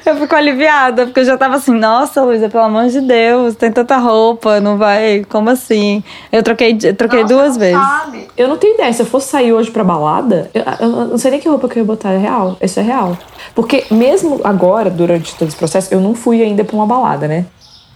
[0.05, 3.71] Eu fico aliviada, porque eu já tava assim, nossa, Luísa, pelo amor de Deus, tem
[3.71, 5.25] tanta roupa, não vai.
[5.29, 6.03] Como assim?
[6.33, 7.79] Eu troquei, troquei nossa, duas vezes.
[7.79, 8.29] Sabe.
[8.37, 8.93] Eu não tenho ideia.
[8.93, 11.79] Se eu fosse sair hoje pra balada, eu, eu, não sei nem que roupa que
[11.79, 12.13] eu ia botar.
[12.13, 12.57] É real.
[12.63, 13.17] Isso é real.
[13.55, 17.45] Porque mesmo agora, durante todo esse processo, eu não fui ainda pra uma balada, né?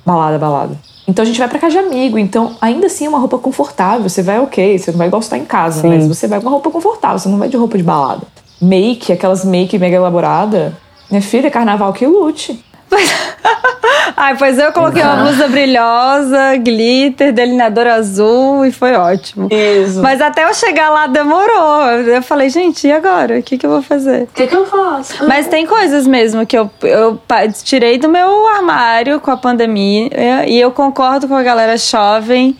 [0.05, 0.92] Balada, balada.
[1.07, 2.19] Então a gente vai pra casa de amigo.
[2.19, 4.09] Então, ainda assim, é uma roupa confortável.
[4.09, 5.89] Você vai ok, você não vai gostar em casa, Sim.
[5.89, 8.23] mas você vai com uma roupa confortável, você não vai de roupa de balada.
[8.61, 10.77] Make, aquelas make mega elaborada
[11.13, 12.65] minha filha, carnaval que lute.
[14.17, 19.49] Ai, pois eu coloquei uma blusa brilhosa, glitter, delineador azul e foi ótimo.
[19.51, 20.01] Isso.
[20.03, 21.83] Mas até eu chegar lá demorou.
[22.07, 23.39] Eu falei, gente, e agora?
[23.39, 24.25] O que, que eu vou fazer?
[24.25, 25.27] O que, que eu faço?
[25.27, 27.21] Mas tem coisas mesmo que eu, eu
[27.65, 30.11] tirei do meu armário com a pandemia
[30.47, 32.57] e eu concordo com a galera jovem.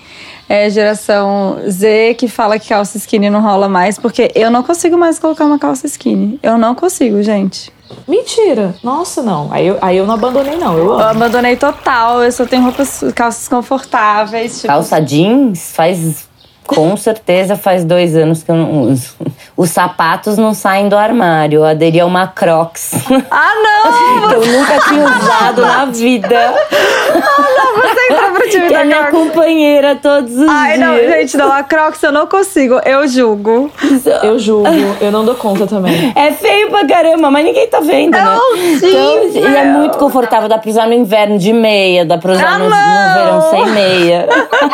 [0.49, 4.99] É, geração Z que fala que calça skinny não rola mais, porque eu não consigo
[4.99, 6.39] mais colocar uma calça skinny.
[6.43, 7.73] Eu não consigo, gente.
[8.07, 8.75] Mentira!
[8.83, 9.49] Nossa, não.
[9.53, 10.77] Aí eu, aí eu não abandonei, não.
[10.77, 12.23] Eu, eu abandonei total.
[12.23, 14.57] Eu só tenho roupas, calças confortáveis.
[14.57, 14.69] Tipo...
[14.69, 16.27] Calça jeans faz
[16.67, 19.15] com certeza faz dois anos que eu não uso.
[19.57, 21.59] Os sapatos não saem do armário.
[21.59, 22.93] Eu aderi a uma Crocs.
[23.31, 24.33] Ah, não!
[24.33, 26.55] eu nunca tinha usado na vida.
[27.15, 30.89] Ah, não, você entrou pro time que da é minha companheira todos os Ai, dias.
[30.89, 31.53] Ai, não, gente, não.
[31.53, 32.81] A Crocs eu não consigo.
[32.85, 33.71] Eu julgo.
[34.23, 34.69] Eu julgo.
[35.01, 36.13] Eu não dou conta também.
[36.23, 38.39] É feio pra caramba, mas ninguém tá vendo, né?
[38.55, 40.49] Então, e é muito confortável.
[40.49, 43.67] Dá pra usar no inverno de meia, dá pra usar ah, no, no, verão sem
[43.67, 44.29] meia.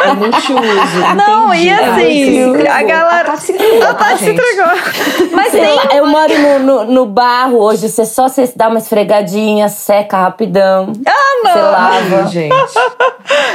[0.05, 1.15] É multiuso.
[1.17, 1.69] Não, Entendi.
[1.69, 3.21] e assim, a galera.
[3.21, 3.89] A Tati se entregou.
[3.89, 4.67] A Tati se entregou.
[5.33, 5.97] Mas Sei tem.
[5.97, 10.93] Eu moro no, no, no, barro hoje, você só você dá uma esfregadinha, seca rapidão.
[11.07, 11.53] Ah, não!
[11.53, 12.23] Você lava.
[12.23, 12.55] Ai, gente.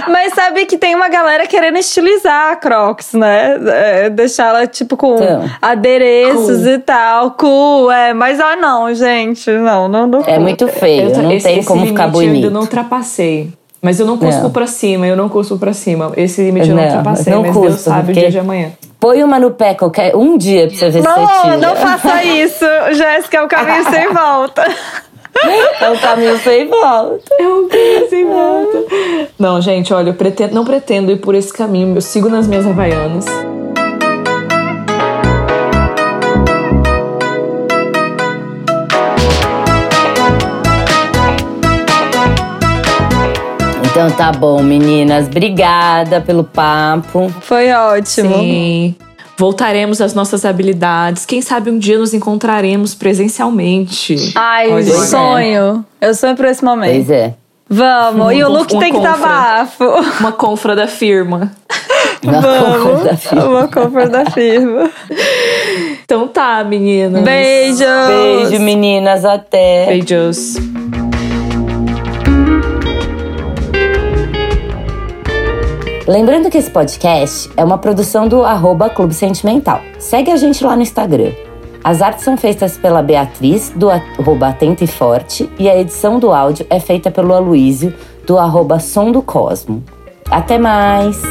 [0.08, 3.58] Mas sabe que tem uma galera querendo estilizar a Crocs, né?
[3.68, 6.74] É, deixar ela, tipo, com então, adereços cool.
[6.74, 7.32] e tal.
[7.32, 8.14] Cool, é.
[8.14, 9.50] Mas, ah, não, gente.
[9.50, 10.24] Não, não, não.
[10.26, 12.30] É muito feio, eu, não esse, tem esse como ficar bonito.
[12.30, 13.52] Eu ainda não ultrapassei.
[13.84, 16.14] Mas eu não cuspo pra cima, eu não cuspo pra cima.
[16.16, 18.72] Esse limite eu não, não ultrapassei, não mas cuspo, Deus sabe o dia de amanhã.
[18.98, 21.58] Põe uma no pé qualquer um dia pra você ver não, se você tira.
[21.58, 24.66] Não, faça isso, Jéssica, é o caminho sem volta.
[25.82, 27.36] É o caminho sem volta.
[27.38, 28.78] É o caminho sem volta.
[29.38, 31.94] Não, gente, olha, eu pretendo, não pretendo ir por esse caminho.
[31.94, 33.26] Eu sigo nas minhas havaianas.
[43.94, 45.28] Então tá bom, meninas.
[45.28, 47.32] Obrigada pelo papo.
[47.42, 48.40] Foi ótimo.
[48.40, 48.96] Sim.
[49.38, 51.28] Voltaremos às nossas habilidades.
[51.28, 54.34] Quem sabe um dia nos encontraremos presencialmente.
[54.34, 55.86] Ai, Olha, sonho.
[56.02, 56.08] É.
[56.10, 56.92] Eu sonho por esse momento.
[56.92, 57.36] Pois é.
[57.70, 58.22] Vamos.
[58.22, 59.84] Uma, e o look tem que estar tá bafo.
[60.20, 61.52] Uma confra da firma.
[62.24, 63.04] Na Vamos.
[63.04, 63.46] da firma.
[63.46, 64.90] Uma compra da firma.
[66.04, 67.22] Então tá, meninas.
[67.22, 67.80] Beijos.
[68.08, 69.24] Beijo, meninas.
[69.24, 69.86] Até.
[69.86, 70.56] Beijos.
[76.08, 79.80] Lembrando que esse podcast é uma produção do arroba Clube Sentimental.
[80.00, 81.32] Segue a gente lá no Instagram.
[81.82, 86.34] As artes são feitas pela Beatriz, do arroba Atento e Forte, e a edição do
[86.34, 87.94] áudio é feita pelo Aloísio,
[88.28, 89.82] do arroba Som do Cosmo.
[90.30, 91.22] Até mais!